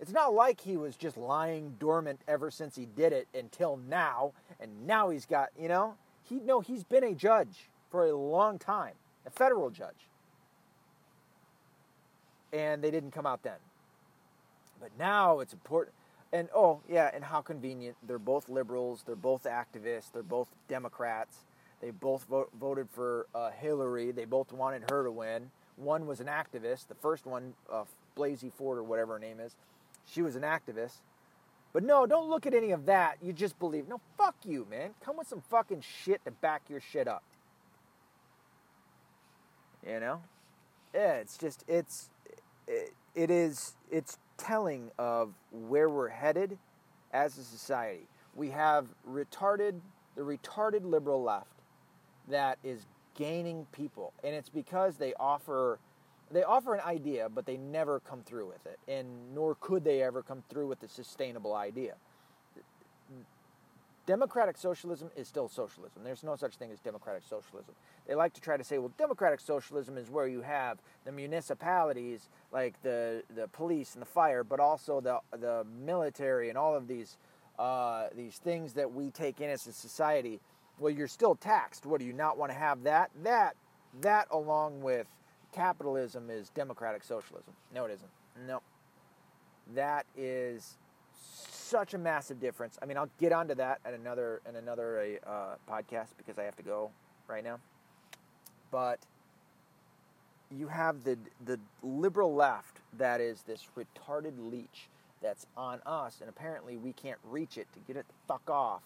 It's 0.00 0.12
not 0.12 0.34
like 0.34 0.60
he 0.60 0.76
was 0.76 0.96
just 0.96 1.16
lying 1.16 1.76
dormant 1.78 2.20
ever 2.26 2.50
since 2.50 2.76
he 2.76 2.86
did 2.86 3.12
it 3.12 3.28
until 3.34 3.76
now, 3.88 4.32
and 4.60 4.86
now 4.86 5.10
he's 5.10 5.24
got, 5.24 5.50
you 5.58 5.68
know, 5.68 5.94
he 6.28 6.36
no, 6.36 6.60
he's 6.60 6.82
been 6.84 7.04
a 7.04 7.14
judge 7.14 7.68
for 7.90 8.06
a 8.06 8.16
long 8.16 8.58
time, 8.58 8.94
a 9.24 9.30
federal 9.30 9.70
judge. 9.70 10.08
And 12.54 12.82
they 12.82 12.90
didn't 12.90 13.10
come 13.10 13.26
out 13.26 13.42
then. 13.42 13.58
But 14.80 14.90
now 14.98 15.40
it's 15.40 15.52
important. 15.52 15.94
And 16.32 16.48
oh, 16.54 16.80
yeah, 16.88 17.10
and 17.12 17.24
how 17.24 17.42
convenient. 17.42 17.96
They're 18.06 18.18
both 18.18 18.48
liberals, 18.48 19.02
they're 19.04 19.16
both 19.16 19.44
activists, 19.44 20.12
they're 20.12 20.22
both 20.22 20.48
Democrats 20.68 21.44
they 21.84 21.90
both 21.90 22.24
vote, 22.24 22.50
voted 22.58 22.88
for 22.90 23.26
uh, 23.34 23.50
Hillary. 23.50 24.10
They 24.10 24.24
both 24.24 24.52
wanted 24.52 24.90
her 24.90 25.04
to 25.04 25.10
win. 25.10 25.50
One 25.76 26.06
was 26.06 26.18
an 26.18 26.28
activist. 26.28 26.88
The 26.88 26.94
first 26.94 27.26
one, 27.26 27.52
uh, 27.70 27.84
Blasey 28.16 28.50
Ford 28.50 28.78
or 28.78 28.82
whatever 28.82 29.14
her 29.14 29.18
name 29.18 29.38
is, 29.38 29.54
she 30.06 30.22
was 30.22 30.34
an 30.34 30.42
activist. 30.42 31.00
But 31.74 31.82
no, 31.82 32.06
don't 32.06 32.30
look 32.30 32.46
at 32.46 32.54
any 32.54 32.70
of 32.70 32.86
that. 32.86 33.18
You 33.20 33.34
just 33.34 33.58
believe. 33.58 33.86
No, 33.86 34.00
fuck 34.16 34.36
you, 34.44 34.66
man. 34.70 34.94
Come 35.04 35.18
with 35.18 35.28
some 35.28 35.42
fucking 35.50 35.82
shit 35.82 36.24
to 36.24 36.30
back 36.30 36.62
your 36.70 36.80
shit 36.80 37.06
up. 37.06 37.22
You 39.86 40.00
know, 40.00 40.22
yeah, 40.94 41.16
it's 41.16 41.36
just 41.36 41.64
it's 41.68 42.08
it, 42.68 43.30
is 43.30 43.74
it's 43.90 44.18
telling 44.36 44.90
of 44.98 45.32
where 45.50 45.88
we're 45.88 46.08
headed 46.08 46.58
as 47.12 47.38
a 47.38 47.44
society. 47.44 48.06
We 48.34 48.50
have 48.50 48.86
retarded 49.08 49.80
the 50.16 50.22
retarded 50.22 50.84
liberal 50.84 51.22
left 51.22 51.46
that 52.28 52.58
is 52.64 52.86
gaining 53.16 53.66
people, 53.72 54.12
and 54.22 54.34
it's 54.34 54.48
because 54.48 54.96
they 54.96 55.14
offer 55.14 55.78
they 56.30 56.42
offer 56.42 56.74
an 56.74 56.80
idea, 56.80 57.28
but 57.28 57.46
they 57.46 57.56
never 57.56 58.00
come 58.00 58.22
through 58.22 58.48
with 58.48 58.66
it, 58.66 58.78
and 58.88 59.06
nor 59.34 59.56
could 59.56 59.84
they 59.84 60.02
ever 60.02 60.22
come 60.22 60.42
through 60.48 60.66
with 60.66 60.82
a 60.82 60.88
sustainable 60.88 61.54
idea. 61.54 61.94
Democratic 64.06 64.58
socialism 64.58 65.10
is 65.16 65.26
still 65.26 65.48
socialism. 65.48 66.04
There's 66.04 66.22
no 66.22 66.36
such 66.36 66.56
thing 66.56 66.70
as 66.70 66.78
democratic 66.78 67.22
socialism. 67.28 67.74
They 68.06 68.14
like 68.14 68.34
to 68.34 68.40
try 68.40 68.58
to 68.58 68.64
say, 68.64 68.76
well, 68.76 68.92
democratic 68.98 69.40
socialism 69.40 69.96
is 69.96 70.10
where 70.10 70.26
you 70.26 70.42
have 70.42 70.78
the 71.06 71.12
municipalities, 71.12 72.28
like 72.52 72.80
the, 72.82 73.22
the 73.34 73.48
police 73.48 73.94
and 73.94 74.02
the 74.02 74.06
fire, 74.06 74.44
but 74.44 74.60
also 74.60 75.00
the, 75.00 75.20
the 75.38 75.64
military 75.84 76.50
and 76.50 76.58
all 76.58 76.76
of 76.76 76.86
these, 76.86 77.16
uh, 77.58 78.08
these 78.14 78.36
things 78.36 78.74
that 78.74 78.92
we 78.92 79.10
take 79.10 79.40
in 79.40 79.48
as 79.48 79.66
a 79.66 79.72
society. 79.72 80.38
Well, 80.78 80.92
you're 80.92 81.08
still 81.08 81.34
taxed. 81.34 81.86
What 81.86 81.98
do 82.00 82.06
you 82.06 82.12
not 82.12 82.36
want 82.36 82.52
to 82.52 82.58
have 82.58 82.82
that? 82.82 83.10
That, 83.22 83.56
that 84.02 84.26
along 84.30 84.82
with 84.82 85.06
capitalism 85.52 86.28
is 86.28 86.50
democratic 86.50 87.04
socialism. 87.04 87.54
No, 87.74 87.86
it 87.86 87.92
isn't. 87.92 88.10
No. 88.46 88.60
That 89.74 90.04
is 90.14 90.76
such 91.64 91.94
a 91.94 91.98
massive 91.98 92.40
difference. 92.40 92.78
I 92.82 92.86
mean, 92.86 92.96
I'll 92.96 93.10
get 93.18 93.32
onto 93.32 93.54
that 93.54 93.80
at 93.84 93.94
another 93.94 94.40
in 94.48 94.56
another 94.56 95.18
uh, 95.26 95.54
podcast 95.70 96.08
because 96.16 96.38
I 96.38 96.44
have 96.44 96.56
to 96.56 96.62
go 96.62 96.90
right 97.26 97.42
now. 97.42 97.58
But 98.70 99.00
you 100.50 100.68
have 100.68 101.04
the 101.04 101.18
the 101.44 101.58
liberal 101.82 102.34
left 102.34 102.80
that 102.98 103.20
is 103.20 103.42
this 103.42 103.66
retarded 103.76 104.34
leech 104.38 104.88
that's 105.22 105.46
on 105.56 105.80
us, 105.86 106.18
and 106.20 106.28
apparently 106.28 106.76
we 106.76 106.92
can't 106.92 107.18
reach 107.24 107.56
it 107.56 107.66
to 107.72 107.80
get 107.80 107.96
it 107.96 108.06
the 108.08 108.14
fuck 108.28 108.48
off, 108.50 108.82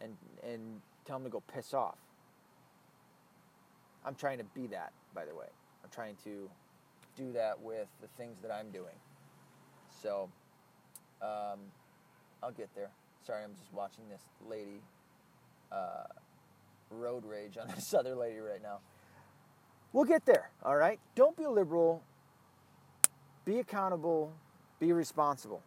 and 0.00 0.16
and 0.42 0.80
tell 1.04 1.18
them 1.18 1.24
to 1.24 1.30
go 1.30 1.42
piss 1.52 1.72
off. 1.72 1.98
I'm 4.04 4.14
trying 4.14 4.38
to 4.38 4.44
be 4.44 4.66
that, 4.66 4.92
by 5.14 5.24
the 5.24 5.34
way. 5.34 5.46
I'm 5.82 5.90
trying 5.90 6.16
to 6.24 6.50
do 7.16 7.32
that 7.32 7.60
with 7.60 7.86
the 8.00 8.08
things 8.18 8.36
that 8.42 8.50
I'm 8.50 8.70
doing. 8.70 8.96
So. 10.02 10.28
Um, 11.22 11.60
I'll 12.44 12.52
get 12.52 12.68
there. 12.74 12.90
Sorry, 13.26 13.42
I'm 13.42 13.54
just 13.54 13.72
watching 13.72 14.04
this 14.10 14.22
lady 14.46 14.82
uh, 15.72 16.04
road 16.90 17.24
rage 17.24 17.56
on 17.56 17.68
this 17.74 17.94
other 17.94 18.14
lady 18.14 18.38
right 18.38 18.62
now. 18.62 18.78
We'll 19.92 20.04
get 20.04 20.26
there, 20.26 20.50
all 20.62 20.76
right? 20.76 20.98
Don't 21.14 21.36
be 21.36 21.44
a 21.44 21.50
liberal. 21.50 22.02
Be 23.44 23.60
accountable. 23.60 24.32
Be 24.78 24.92
responsible. 24.92 25.62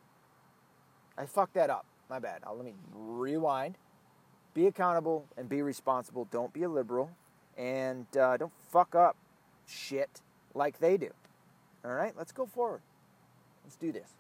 I 1.18 1.26
fucked 1.26 1.56
that 1.56 1.70
up. 1.70 1.86
My 2.10 2.20
bad. 2.20 2.42
I'll, 2.46 2.56
let 2.56 2.66
me 2.66 2.74
rewind. 2.94 3.78
Be 4.54 4.68
accountable 4.68 5.26
and 5.38 5.50
be 5.50 5.62
responsible. 5.62 6.28
Don't 6.30 6.54
be 6.54 6.64
a 6.64 6.70
liberal. 6.70 7.10
And 7.58 8.06
uh, 8.18 8.38
don't 8.38 8.54
fuck 8.70 8.94
up 8.96 9.16
shit 9.66 10.22
like 10.54 10.80
they 10.80 10.98
do. 10.98 11.10
All 11.84 11.92
right? 11.92 12.14
Let's 12.18 12.32
go 12.32 12.46
forward. 12.46 12.82
Let's 13.64 13.78
do 13.78 13.92
this. 13.92 14.18